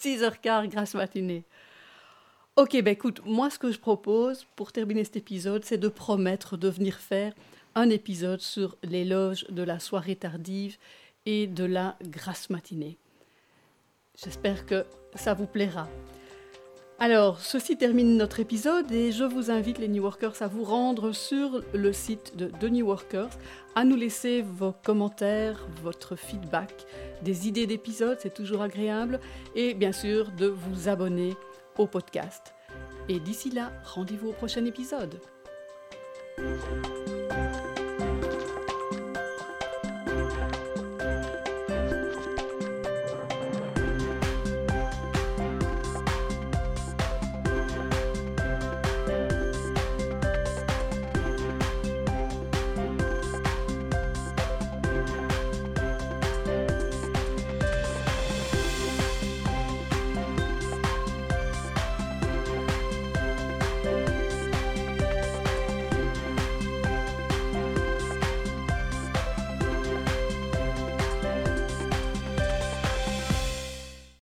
6h15, 0.00 0.68
grasse 0.68 0.94
matinée. 0.94 1.44
Ok, 2.56 2.72
ben 2.82 2.88
écoute, 2.88 3.20
moi 3.24 3.50
ce 3.50 3.58
que 3.58 3.70
je 3.70 3.78
propose 3.78 4.46
pour 4.56 4.72
terminer 4.72 5.04
cet 5.04 5.16
épisode, 5.16 5.64
c'est 5.64 5.78
de 5.78 5.88
promettre 5.88 6.56
de 6.56 6.68
venir 6.68 6.96
faire 6.96 7.32
un 7.74 7.90
épisode 7.90 8.40
sur 8.40 8.76
l'éloge 8.82 9.46
de 9.48 9.62
la 9.62 9.78
soirée 9.78 10.16
tardive 10.16 10.76
et 11.24 11.46
de 11.46 11.64
la 11.64 11.96
grasse 12.02 12.50
matinée. 12.50 12.98
J'espère 14.16 14.66
que 14.66 14.84
ça 15.14 15.34
vous 15.34 15.46
plaira. 15.46 15.88
Alors, 17.00 17.38
ceci 17.38 17.76
termine 17.76 18.16
notre 18.16 18.40
épisode 18.40 18.90
et 18.90 19.12
je 19.12 19.22
vous 19.22 19.52
invite, 19.52 19.78
les 19.78 19.86
New 19.86 20.02
Workers, 20.02 20.42
à 20.42 20.48
vous 20.48 20.64
rendre 20.64 21.12
sur 21.12 21.62
le 21.72 21.92
site 21.92 22.36
de 22.36 22.46
The 22.46 22.64
New 22.64 22.86
Workers, 22.86 23.30
à 23.76 23.84
nous 23.84 23.94
laisser 23.94 24.42
vos 24.42 24.72
commentaires, 24.72 25.64
votre 25.80 26.16
feedback, 26.16 26.72
des 27.22 27.46
idées 27.46 27.68
d'épisodes, 27.68 28.18
c'est 28.20 28.34
toujours 28.34 28.62
agréable, 28.62 29.20
et 29.54 29.74
bien 29.74 29.92
sûr 29.92 30.32
de 30.32 30.46
vous 30.46 30.88
abonner 30.88 31.36
au 31.78 31.86
podcast. 31.86 32.52
Et 33.08 33.20
d'ici 33.20 33.50
là, 33.50 33.70
rendez-vous 33.84 34.30
au 34.30 34.32
prochain 34.32 34.64
épisode. 34.64 35.20